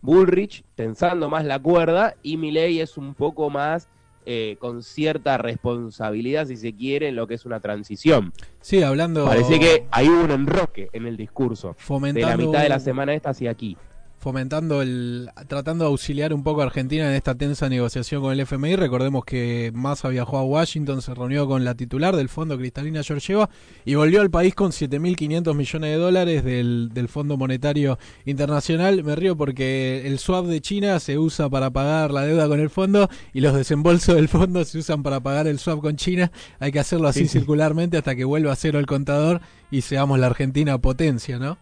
Bullrich 0.04 0.64
tensando 0.74 1.30
más 1.30 1.46
la 1.46 1.58
cuerda 1.58 2.14
y 2.22 2.36
Milei 2.36 2.80
es 2.80 2.98
un 2.98 3.14
poco 3.14 3.48
más 3.48 3.88
eh, 4.26 4.56
con 4.58 4.82
cierta 4.82 5.38
responsabilidad, 5.38 6.46
si 6.46 6.56
se 6.56 6.74
quiere, 6.74 7.08
en 7.08 7.16
lo 7.16 7.26
que 7.26 7.34
es 7.34 7.46
una 7.46 7.60
transición. 7.60 8.32
Sí, 8.60 8.82
hablando. 8.82 9.24
Parece 9.24 9.58
que 9.58 9.86
hay 9.90 10.08
un 10.08 10.30
enroque 10.30 10.90
en 10.92 11.06
el 11.06 11.16
discurso. 11.16 11.74
Fomentando... 11.78 12.28
De 12.28 12.36
la 12.36 12.46
mitad 12.46 12.62
de 12.62 12.68
la 12.68 12.80
semana 12.80 13.14
esta 13.14 13.30
hacia 13.30 13.50
aquí 13.50 13.78
fomentando 14.24 14.80
el, 14.80 15.28
tratando 15.48 15.84
de 15.84 15.90
auxiliar 15.90 16.32
un 16.32 16.42
poco 16.42 16.62
a 16.62 16.64
Argentina 16.64 17.06
en 17.06 17.14
esta 17.14 17.34
tensa 17.34 17.68
negociación 17.68 18.22
con 18.22 18.32
el 18.32 18.40
FMI. 18.40 18.74
Recordemos 18.74 19.22
que 19.26 19.70
Massa 19.74 20.08
viajó 20.08 20.38
a 20.38 20.42
Washington, 20.42 21.02
se 21.02 21.12
reunió 21.12 21.46
con 21.46 21.62
la 21.62 21.74
titular 21.74 22.16
del 22.16 22.30
fondo 22.30 22.56
Cristalina 22.56 23.02
Georgieva 23.02 23.50
y 23.84 23.96
volvió 23.96 24.22
al 24.22 24.30
país 24.30 24.54
con 24.54 24.70
7.500 24.70 25.54
millones 25.54 25.90
de 25.90 25.96
dólares 25.98 26.42
del, 26.42 26.88
del 26.94 27.08
Fondo 27.08 27.36
Monetario 27.36 27.98
Internacional. 28.24 29.04
Me 29.04 29.14
río 29.14 29.36
porque 29.36 30.06
el 30.06 30.18
swap 30.18 30.46
de 30.46 30.62
China 30.62 30.98
se 31.00 31.18
usa 31.18 31.50
para 31.50 31.68
pagar 31.68 32.10
la 32.10 32.22
deuda 32.22 32.48
con 32.48 32.60
el 32.60 32.70
fondo 32.70 33.10
y 33.34 33.42
los 33.42 33.54
desembolsos 33.54 34.14
del 34.14 34.28
fondo 34.28 34.64
se 34.64 34.78
usan 34.78 35.02
para 35.02 35.20
pagar 35.20 35.48
el 35.48 35.58
swap 35.58 35.82
con 35.82 35.96
China. 35.96 36.32
Hay 36.60 36.72
que 36.72 36.78
hacerlo 36.78 37.08
así 37.08 37.28
circularmente 37.28 37.98
hasta 37.98 38.16
que 38.16 38.24
vuelva 38.24 38.54
a 38.54 38.56
cero 38.56 38.78
el 38.78 38.86
contador 38.86 39.42
y 39.70 39.82
seamos 39.82 40.18
la 40.18 40.28
Argentina 40.28 40.78
potencia, 40.78 41.38
¿no? 41.38 41.58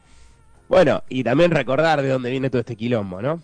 Bueno, 0.69 1.03
y 1.09 1.23
también 1.23 1.51
recordar 1.51 2.03
de 2.03 2.09
dónde 2.09 2.31
viene 2.31 2.51
todo 2.51 2.61
este 2.61 2.77
quilombo, 2.77 3.21
¿no? 3.21 3.43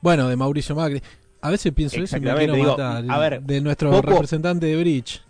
Bueno, 0.00 0.28
de 0.28 0.36
Mauricio 0.36 0.74
Macri. 0.74 1.02
A 1.40 1.50
veces 1.50 1.72
pienso 1.72 2.00
eso 2.00 2.16
y 2.16 2.20
me 2.20 2.34
quiero 2.34 2.56
matar. 2.56 3.04
A 3.08 3.18
ver, 3.18 3.42
de 3.42 3.60
nuestro 3.60 4.00
representante 4.00 4.66
de 4.66 4.76
Bridge. 4.76 5.22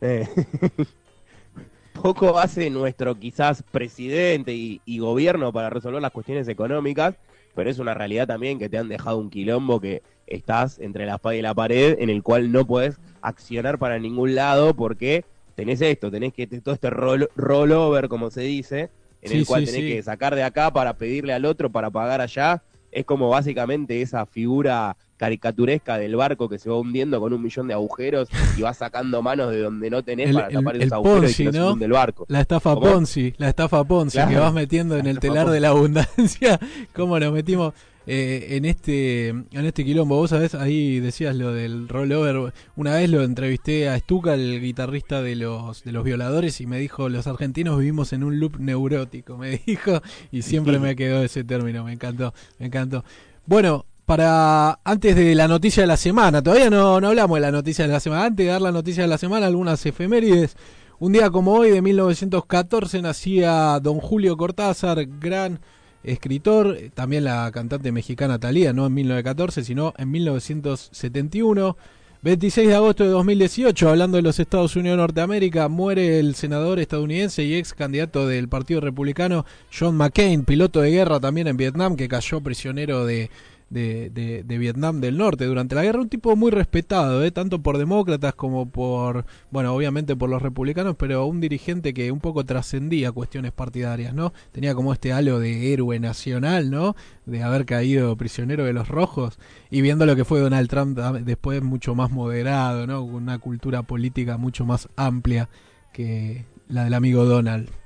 Eh, 0.00 0.28
poco 2.02 2.38
hace 2.38 2.70
nuestro 2.70 3.18
quizás 3.18 3.62
presidente 3.62 4.52
y, 4.52 4.80
y, 4.84 4.98
gobierno 4.98 5.52
para 5.52 5.70
resolver 5.70 6.02
las 6.02 6.10
cuestiones 6.10 6.48
económicas, 6.48 7.14
pero 7.54 7.70
es 7.70 7.78
una 7.78 7.94
realidad 7.94 8.26
también 8.26 8.58
que 8.58 8.68
te 8.68 8.78
han 8.78 8.88
dejado 8.88 9.18
un 9.18 9.30
quilombo 9.30 9.80
que 9.80 10.02
estás 10.26 10.78
entre 10.78 11.06
la 11.06 11.16
espada 11.16 11.36
y 11.36 11.42
la 11.42 11.54
pared 11.54 11.96
en 11.98 12.10
el 12.10 12.22
cual 12.22 12.50
no 12.50 12.66
puedes 12.66 12.98
accionar 13.20 13.78
para 13.78 13.98
ningún 13.98 14.34
lado 14.34 14.74
porque 14.74 15.24
tenés 15.54 15.80
esto, 15.80 16.10
tenés 16.10 16.32
que 16.32 16.46
todo 16.46 16.74
este 16.74 16.90
roll, 16.90 17.28
rollover, 17.36 18.08
como 18.08 18.30
se 18.30 18.42
dice, 18.42 18.90
en 19.22 19.32
el 19.32 19.46
cual 19.46 19.64
tenés 19.64 19.80
que 19.80 20.02
sacar 20.02 20.34
de 20.34 20.42
acá 20.42 20.72
para 20.72 20.96
pedirle 20.96 21.32
al 21.32 21.44
otro 21.44 21.70
para 21.70 21.90
pagar 21.90 22.20
allá. 22.20 22.62
Es 22.90 23.06
como 23.06 23.30
básicamente 23.30 24.02
esa 24.02 24.26
figura 24.26 24.96
caricaturesca 25.16 25.98
del 25.98 26.16
barco 26.16 26.48
que 26.48 26.58
se 26.58 26.68
va 26.68 26.76
hundiendo 26.78 27.20
con 27.20 27.32
un 27.32 27.40
millón 27.40 27.68
de 27.68 27.74
agujeros 27.74 28.28
y 28.58 28.62
va 28.62 28.74
sacando 28.74 29.22
manos 29.22 29.52
de 29.52 29.60
donde 29.60 29.88
no 29.88 30.02
tenés 30.02 30.34
para 30.34 30.48
tapar 30.48 30.76
esos 30.76 30.92
agujeros 30.92 31.40
y 31.40 31.44
no, 31.44 31.78
se 31.78 31.84
el 31.84 31.92
barco. 31.92 32.26
La 32.28 32.40
estafa 32.40 32.74
Ponzi, 32.74 33.32
la 33.38 33.48
estafa 33.48 33.84
Ponzi 33.84 34.18
que 34.28 34.36
vas 34.36 34.52
metiendo 34.52 34.98
en 34.98 35.06
el 35.06 35.20
telar 35.20 35.48
de 35.48 35.60
la 35.60 35.68
abundancia. 35.68 36.58
¿Cómo 36.92 37.18
lo 37.18 37.30
metimos? 37.30 37.72
Eh, 38.06 38.56
en 38.56 38.64
este 38.64 39.28
en 39.28 39.64
este 39.64 39.84
quilombo. 39.84 40.16
Vos 40.16 40.30
sabés, 40.30 40.54
ahí 40.54 41.00
decías 41.00 41.36
lo 41.36 41.52
del 41.52 41.88
rollover. 41.88 42.52
Una 42.76 42.94
vez 42.94 43.08
lo 43.10 43.22
entrevisté 43.22 43.88
a 43.88 43.98
Stuka, 43.98 44.34
el 44.34 44.60
guitarrista 44.60 45.22
de 45.22 45.36
los 45.36 45.84
de 45.84 45.92
los 45.92 46.04
violadores, 46.04 46.60
y 46.60 46.66
me 46.66 46.78
dijo, 46.78 47.08
los 47.08 47.26
argentinos 47.26 47.78
vivimos 47.78 48.12
en 48.12 48.24
un 48.24 48.40
loop 48.40 48.58
neurótico, 48.58 49.36
me 49.36 49.62
dijo, 49.66 50.02
y 50.30 50.42
siempre 50.42 50.78
me 50.78 50.96
quedó 50.96 51.22
ese 51.22 51.44
término, 51.44 51.84
me 51.84 51.92
encantó, 51.92 52.34
me 52.58 52.66
encantó. 52.66 53.04
Bueno, 53.46 53.86
para 54.04 54.80
antes 54.84 55.14
de 55.14 55.34
la 55.34 55.48
noticia 55.48 55.82
de 55.82 55.86
la 55.86 55.96
semana, 55.96 56.42
todavía 56.42 56.70
no, 56.70 57.00
no 57.00 57.08
hablamos 57.08 57.36
de 57.36 57.40
la 57.40 57.52
noticia 57.52 57.86
de 57.86 57.92
la 57.92 58.00
semana, 58.00 58.26
antes 58.26 58.46
de 58.46 58.52
dar 58.52 58.60
la 58.60 58.72
noticia 58.72 59.04
de 59.04 59.08
la 59.08 59.18
semana, 59.18 59.46
algunas 59.46 59.84
efemérides. 59.86 60.56
Un 60.98 61.12
día 61.12 61.30
como 61.30 61.54
hoy, 61.54 61.70
de 61.70 61.82
1914, 61.82 63.02
nacía 63.02 63.80
don 63.80 63.98
Julio 63.98 64.36
Cortázar, 64.36 65.04
gran 65.18 65.60
escritor, 66.04 66.76
también 66.94 67.24
la 67.24 67.50
cantante 67.52 67.92
mexicana 67.92 68.38
Talía, 68.38 68.72
no 68.72 68.86
en 68.86 68.94
1914, 68.94 69.64
sino 69.64 69.94
en 69.96 70.10
1971. 70.10 71.76
26 72.24 72.68
de 72.68 72.74
agosto 72.76 73.02
de 73.02 73.10
2018, 73.10 73.88
hablando 73.88 74.16
de 74.16 74.22
los 74.22 74.38
Estados 74.38 74.76
Unidos 74.76 74.96
de 74.96 75.02
Norteamérica, 75.02 75.66
muere 75.66 76.20
el 76.20 76.36
senador 76.36 76.78
estadounidense 76.78 77.42
y 77.42 77.56
ex 77.56 77.74
candidato 77.74 78.28
del 78.28 78.48
Partido 78.48 78.80
Republicano 78.80 79.44
John 79.76 79.96
McCain, 79.96 80.44
piloto 80.44 80.80
de 80.80 80.92
guerra 80.92 81.18
también 81.18 81.48
en 81.48 81.56
Vietnam, 81.56 81.96
que 81.96 82.06
cayó 82.06 82.40
prisionero 82.40 83.04
de, 83.04 83.28
de, 83.72 84.44
Vietnam 84.58 85.00
del 85.00 85.16
Norte 85.16 85.46
durante 85.46 85.74
la 85.74 85.82
guerra, 85.82 86.00
un 86.00 86.08
tipo 86.08 86.36
muy 86.36 86.50
respetado, 86.50 87.24
¿eh? 87.24 87.30
tanto 87.30 87.62
por 87.62 87.78
demócratas 87.78 88.34
como 88.34 88.68
por, 88.68 89.24
bueno, 89.50 89.74
obviamente 89.74 90.14
por 90.14 90.30
los 90.30 90.42
republicanos, 90.42 90.96
pero 90.96 91.26
un 91.26 91.40
dirigente 91.40 91.94
que 91.94 92.12
un 92.12 92.20
poco 92.20 92.44
trascendía 92.44 93.12
cuestiones 93.12 93.52
partidarias, 93.52 94.14
¿no? 94.14 94.32
Tenía 94.52 94.74
como 94.74 94.92
este 94.92 95.12
halo 95.12 95.38
de 95.38 95.72
héroe 95.72 95.98
nacional, 95.98 96.70
¿no? 96.70 96.94
De 97.26 97.42
haber 97.42 97.64
caído 97.64 98.16
prisionero 98.16 98.64
de 98.64 98.72
los 98.72 98.88
rojos 98.88 99.38
y 99.70 99.80
viendo 99.80 100.06
lo 100.06 100.16
que 100.16 100.24
fue 100.24 100.40
Donald 100.40 100.68
Trump 100.68 100.98
después 100.98 101.62
mucho 101.62 101.94
más 101.94 102.10
moderado, 102.10 102.86
¿no? 102.86 103.02
Una 103.02 103.38
cultura 103.38 103.82
política 103.82 104.36
mucho 104.36 104.66
más 104.66 104.88
amplia 104.96 105.48
que 105.92 106.44
la 106.68 106.84
del 106.84 106.94
amigo 106.94 107.24
Donald. 107.24 107.81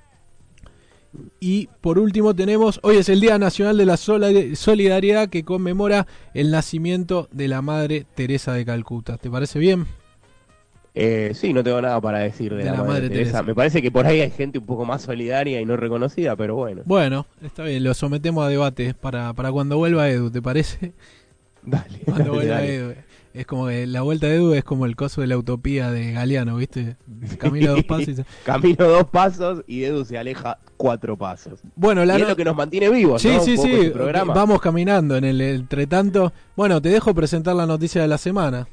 Y 1.40 1.68
por 1.80 1.98
último 1.98 2.34
tenemos, 2.34 2.80
hoy 2.82 2.96
es 2.96 3.08
el 3.08 3.20
Día 3.20 3.38
Nacional 3.38 3.76
de 3.76 3.86
la 3.86 3.96
Solidaridad 3.96 5.28
que 5.28 5.44
conmemora 5.44 6.06
el 6.34 6.50
nacimiento 6.50 7.28
de 7.32 7.48
la 7.48 7.62
Madre 7.62 8.06
Teresa 8.14 8.52
de 8.52 8.64
Calcuta. 8.64 9.18
¿Te 9.18 9.30
parece 9.30 9.58
bien? 9.58 9.86
Eh, 10.98 11.32
sí, 11.34 11.52
no 11.52 11.62
tengo 11.62 11.82
nada 11.82 12.00
para 12.00 12.20
decir 12.20 12.54
de, 12.54 12.64
la, 12.64 12.82
Madre, 12.82 13.10
Teresa. 13.10 13.42
Me 13.42 13.54
parece 13.54 13.82
que 13.82 13.90
por 13.90 14.06
ahí 14.06 14.22
hay 14.22 14.30
gente 14.30 14.58
un 14.58 14.64
poco 14.64 14.86
más 14.86 15.02
solidaria 15.02 15.60
y 15.60 15.66
no 15.66 15.76
reconocida, 15.76 16.34
pero 16.36 16.54
bueno. 16.54 16.82
Bueno, 16.86 17.26
está 17.42 17.64
bien, 17.64 17.84
lo 17.84 17.92
sometemos 17.92 18.46
a 18.46 18.48
debate 18.48 18.94
para, 18.94 19.34
para 19.34 19.52
cuando 19.52 19.76
vuelva 19.76 20.08
Edu, 20.08 20.30
¿te 20.30 20.40
parece? 20.40 20.94
Dale. 21.62 21.98
Cuando 22.06 22.32
vuelva 22.32 22.64
Edu. 22.64 22.94
Es 23.36 23.44
como 23.44 23.66
que 23.66 23.86
la 23.86 24.00
vuelta 24.00 24.28
de 24.28 24.36
Edu 24.36 24.54
es 24.54 24.64
como 24.64 24.86
el 24.86 24.96
coso 24.96 25.20
de 25.20 25.26
la 25.26 25.36
utopía 25.36 25.90
de 25.90 26.12
Galeano, 26.12 26.56
¿viste? 26.56 26.96
Camino 27.36 27.72
dos 27.72 27.84
pasos. 27.88 28.20
Y 28.20 28.24
Camino 28.44 28.88
dos 28.88 29.04
pasos 29.10 29.62
y 29.66 29.84
Edu 29.84 30.06
se 30.06 30.16
aleja 30.16 30.58
cuatro 30.78 31.18
pasos. 31.18 31.60
Bueno, 31.74 32.02
la 32.06 32.16
es 32.16 32.26
lo 32.26 32.34
que 32.34 32.46
nos 32.46 32.56
mantiene 32.56 32.88
vivos, 32.88 33.20
sí, 33.20 33.36
Sí, 33.42 33.58
sí, 33.58 33.70
este 33.74 33.92
Vamos 34.24 34.58
caminando 34.62 35.18
en 35.18 35.24
el 35.24 35.42
entretanto. 35.42 36.32
Bueno, 36.56 36.80
te 36.80 36.88
dejo 36.88 37.14
presentar 37.14 37.54
la 37.54 37.66
noticia 37.66 38.00
de 38.00 38.08
la 38.08 38.16
semana. 38.16 38.68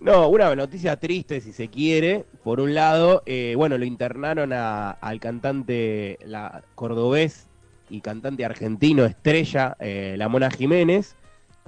No, 0.00 0.28
una 0.28 0.52
noticia 0.56 0.96
triste 0.96 1.40
si 1.40 1.52
se 1.52 1.68
quiere. 1.68 2.24
Por 2.42 2.58
un 2.58 2.74
lado, 2.74 3.22
eh, 3.26 3.54
bueno, 3.56 3.78
lo 3.78 3.84
internaron 3.84 4.52
al 4.52 5.20
cantante 5.20 6.18
la 6.24 6.64
cordobés 6.74 7.46
y 7.90 8.00
cantante 8.00 8.44
argentino 8.44 9.04
estrella, 9.04 9.76
eh, 9.78 10.16
la 10.18 10.28
Mona 10.28 10.50
Jiménez 10.50 11.14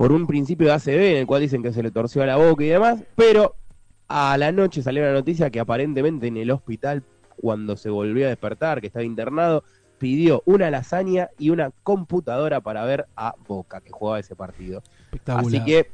por 0.01 0.13
un 0.13 0.27
principio 0.27 0.67
de 0.67 0.73
ACB 0.73 1.11
en 1.11 1.17
el 1.19 1.27
cual 1.27 1.43
dicen 1.43 1.63
que 1.63 1.75
se 1.75 1.83
le 1.83 1.91
torció 1.91 2.23
a 2.23 2.27
la 2.27 2.37
boca 2.37 2.65
y 2.65 2.69
demás, 2.69 3.05
pero 3.17 3.57
a 4.09 4.39
la 4.39 4.51
noche 4.51 4.81
salió 4.81 5.05
la 5.05 5.13
noticia 5.13 5.51
que 5.51 5.61
aparentemente 5.61 6.27
en 6.27 6.39
el 6.39 6.51
hospital, 6.53 7.03
cuando 7.37 7.77
se 7.77 7.91
volvió 7.91 8.25
a 8.25 8.31
despertar, 8.31 8.81
que 8.81 8.87
estaba 8.87 9.05
internado, 9.05 9.63
pidió 9.99 10.43
una 10.47 10.71
lasaña 10.71 11.29
y 11.37 11.51
una 11.51 11.71
computadora 11.83 12.63
para 12.63 12.83
ver 12.87 13.09
a 13.15 13.35
Boca, 13.47 13.83
que 13.83 13.91
jugaba 13.91 14.19
ese 14.19 14.35
partido. 14.35 14.83
Así 15.27 15.63
que 15.65 15.91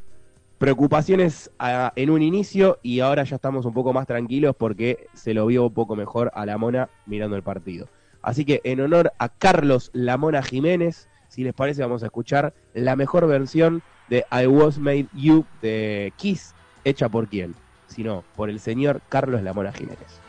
preocupaciones 0.58 1.50
en 1.96 2.10
un 2.10 2.22
inicio 2.22 2.78
y 2.84 3.00
ahora 3.00 3.24
ya 3.24 3.34
estamos 3.34 3.66
un 3.66 3.74
poco 3.74 3.92
más 3.92 4.06
tranquilos 4.06 4.54
porque 4.56 5.08
se 5.14 5.34
lo 5.34 5.46
vio 5.46 5.66
un 5.66 5.74
poco 5.74 5.96
mejor 5.96 6.30
a 6.36 6.46
la 6.46 6.58
Mona 6.58 6.90
mirando 7.06 7.34
el 7.34 7.42
partido. 7.42 7.88
Así 8.22 8.44
que 8.44 8.60
en 8.62 8.82
honor 8.82 9.10
a 9.18 9.30
Carlos 9.30 9.90
Lamona 9.94 10.44
Jiménez, 10.44 11.08
si 11.26 11.42
les 11.42 11.54
parece 11.54 11.82
vamos 11.82 12.04
a 12.04 12.06
escuchar 12.06 12.54
la 12.72 12.94
mejor 12.94 13.26
versión 13.26 13.82
de 14.08 14.24
I 14.30 14.46
Was 14.46 14.78
Made 14.78 15.08
You 15.12 15.44
de 15.62 16.12
Kiss, 16.16 16.54
hecha 16.84 17.08
por 17.08 17.28
quién, 17.28 17.54
sino 17.88 18.24
por 18.36 18.50
el 18.50 18.60
señor 18.60 19.00
Carlos 19.08 19.42
Lamona 19.42 19.72
Jiménez. 19.72 20.20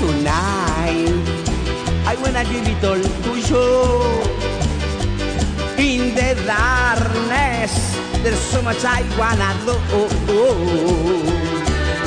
Tonight, 0.00 1.10
I 2.06 2.16
wanna 2.22 2.44
give 2.44 2.66
it 2.66 2.84
all 2.84 3.00
to 3.00 3.36
you. 3.48 4.02
In 5.78 6.14
the 6.14 6.34
darkness, 6.46 7.96
there's 8.22 8.38
so 8.38 8.62
much 8.62 8.84
I 8.84 9.02
wanna 9.16 9.54
do. 9.64 9.76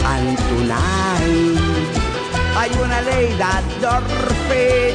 And 0.03 0.37
tonight, 0.37 1.70
I 2.63 2.67
wanna 2.77 3.01
lay 3.01 3.33
that 3.41 3.65
your 3.81 4.01
feet 4.47 4.93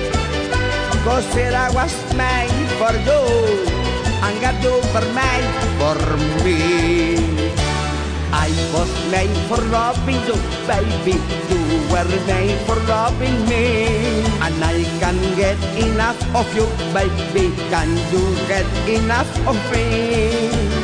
Cause 1.03 1.27
I 1.37 1.69
was 1.75 1.95
made 2.15 2.71
for 2.79 2.95
you 3.07 3.77
And 4.23 4.41
God 4.41 4.63
you 4.63 4.75
were 4.95 5.09
made 5.15 5.51
for 5.79 5.99
me. 6.45 7.17
I 8.33 8.51
was 8.73 8.91
made 9.11 9.37
for 9.49 9.61
loving 9.71 10.21
you, 10.29 10.37
baby. 10.67 11.19
You 11.51 11.61
were 11.93 12.11
made 12.27 12.59
for 12.67 12.77
loving 12.87 13.39
me. 13.49 14.23
And 14.45 14.63
I 14.63 14.85
can 15.01 15.19
get 15.37 15.59
enough 15.77 16.21
of 16.35 16.49
you, 16.55 16.67
baby. 16.95 17.55
Can 17.71 17.91
you 18.13 18.25
get 18.49 18.67
enough 18.89 19.31
of 19.47 19.57
me? 19.73 20.76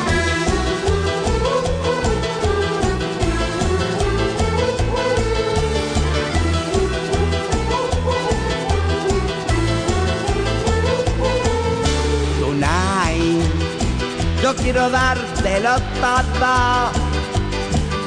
Quiero 14.60 14.90
dártelo 14.90 15.76
todo 16.00 16.92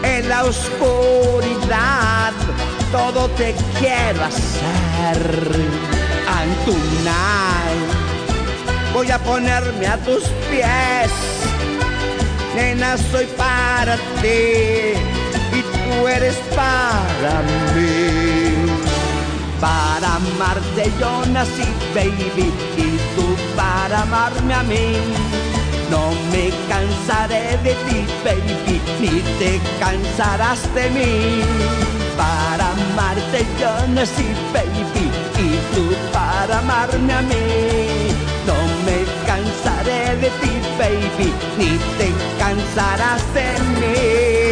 en 0.03 0.29
la 0.29 0.43
oscuridad. 0.43 2.34
Todo 2.91 3.27
te 3.29 3.55
quiero 3.79 4.23
hacer. 4.23 5.95
Tonight 6.65 8.05
voy 8.93 9.12
a 9.12 9.19
ponerme 9.19 9.88
a 9.88 9.97
tus 9.97 10.23
pies. 10.49 11.12
Nena, 12.55 12.97
soy 12.97 13.25
para 13.38 13.97
ti 14.21 14.93
y 15.51 15.62
tú 15.62 16.08
eres 16.08 16.36
para 16.55 17.41
mí. 17.75 18.53
Para 19.60 20.15
amarte 20.15 20.91
yo 20.99 21.25
nací, 21.27 21.67
baby, 21.93 22.51
y 22.77 22.97
tú 23.15 23.36
para 23.55 24.01
amarme 24.01 24.53
a 24.53 24.63
mí. 24.63 25.44
No 25.89 26.12
me 26.32 26.50
cansaré 26.67 27.58
de 27.63 27.74
ti, 27.86 28.06
baby, 28.24 28.82
ni 29.00 29.21
te 29.39 29.60
cansarás 29.80 30.62
de 30.74 30.89
mí. 30.89 31.41
Para 32.17 32.71
amarte 32.71 33.45
yo 33.60 33.88
nací, 33.93 34.28
baby, 34.54 35.06
y 35.38 35.76
tú 35.76 35.95
para 36.12 36.60
amarme 36.60 37.13
a 37.13 37.21
mí. 37.21 38.15
No 38.48 38.58
me 38.86 38.98
cansaré 39.28 40.15
de 40.17 40.30
ti, 40.41 40.52
baby, 40.80 41.34
ni 41.58 41.78
te 41.98 42.12
cansarás 42.39 43.21
de 43.34 43.48
mí. 43.80 44.44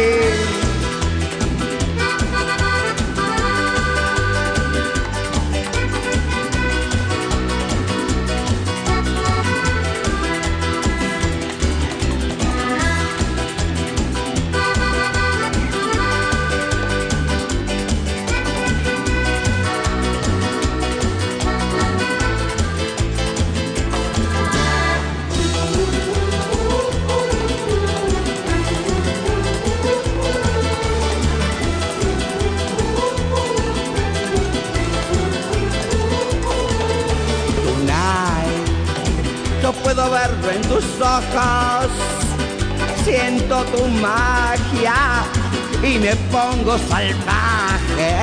Salvaje. 47.12 48.14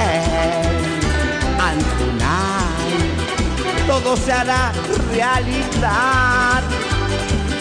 And 1.59 2.21
todo 3.87 4.15
se 4.17 4.31
hará 4.31 4.71
realidad. 5.11 6.63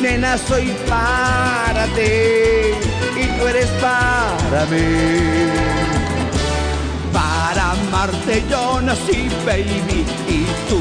Nena, 0.00 0.38
soy 0.38 0.74
para 0.88 1.85
ti 1.96 2.72
y 3.20 3.26
tú 3.38 3.46
eres 3.46 3.68
para 3.80 4.64
mí. 4.66 5.48
Para 7.12 7.72
amarte 7.72 8.42
yo 8.48 8.80
nací, 8.80 9.28
baby, 9.44 10.06
y 10.28 10.46
tú 10.68 10.80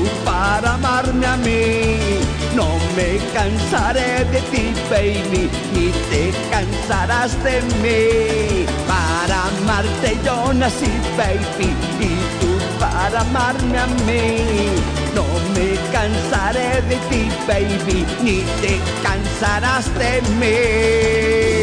me 3.10 3.17
cansaré 3.34 4.24
de 4.32 4.39
ti, 4.52 4.74
baby, 4.89 5.50
ni 5.74 5.91
te 6.10 6.32
cansarás 6.52 7.32
de 7.43 7.62
mí. 7.82 8.65
Para 8.88 9.48
amarte 9.48 10.17
yo 10.24 10.54
nací, 10.54 10.91
baby, 11.17 11.74
y 12.00 12.12
tú 12.39 12.52
para 12.80 13.22
amarme 13.22 13.80
a 13.80 13.88
mí. 14.08 14.28
No 15.15 15.26
me 15.56 15.69
cansaré 15.91 16.82
de 16.89 16.98
ti, 17.10 17.30
baby, 17.48 18.06
ni 18.24 18.41
te 18.62 18.80
cansarás 19.04 19.86
de 19.98 20.22
mí. 20.39 21.59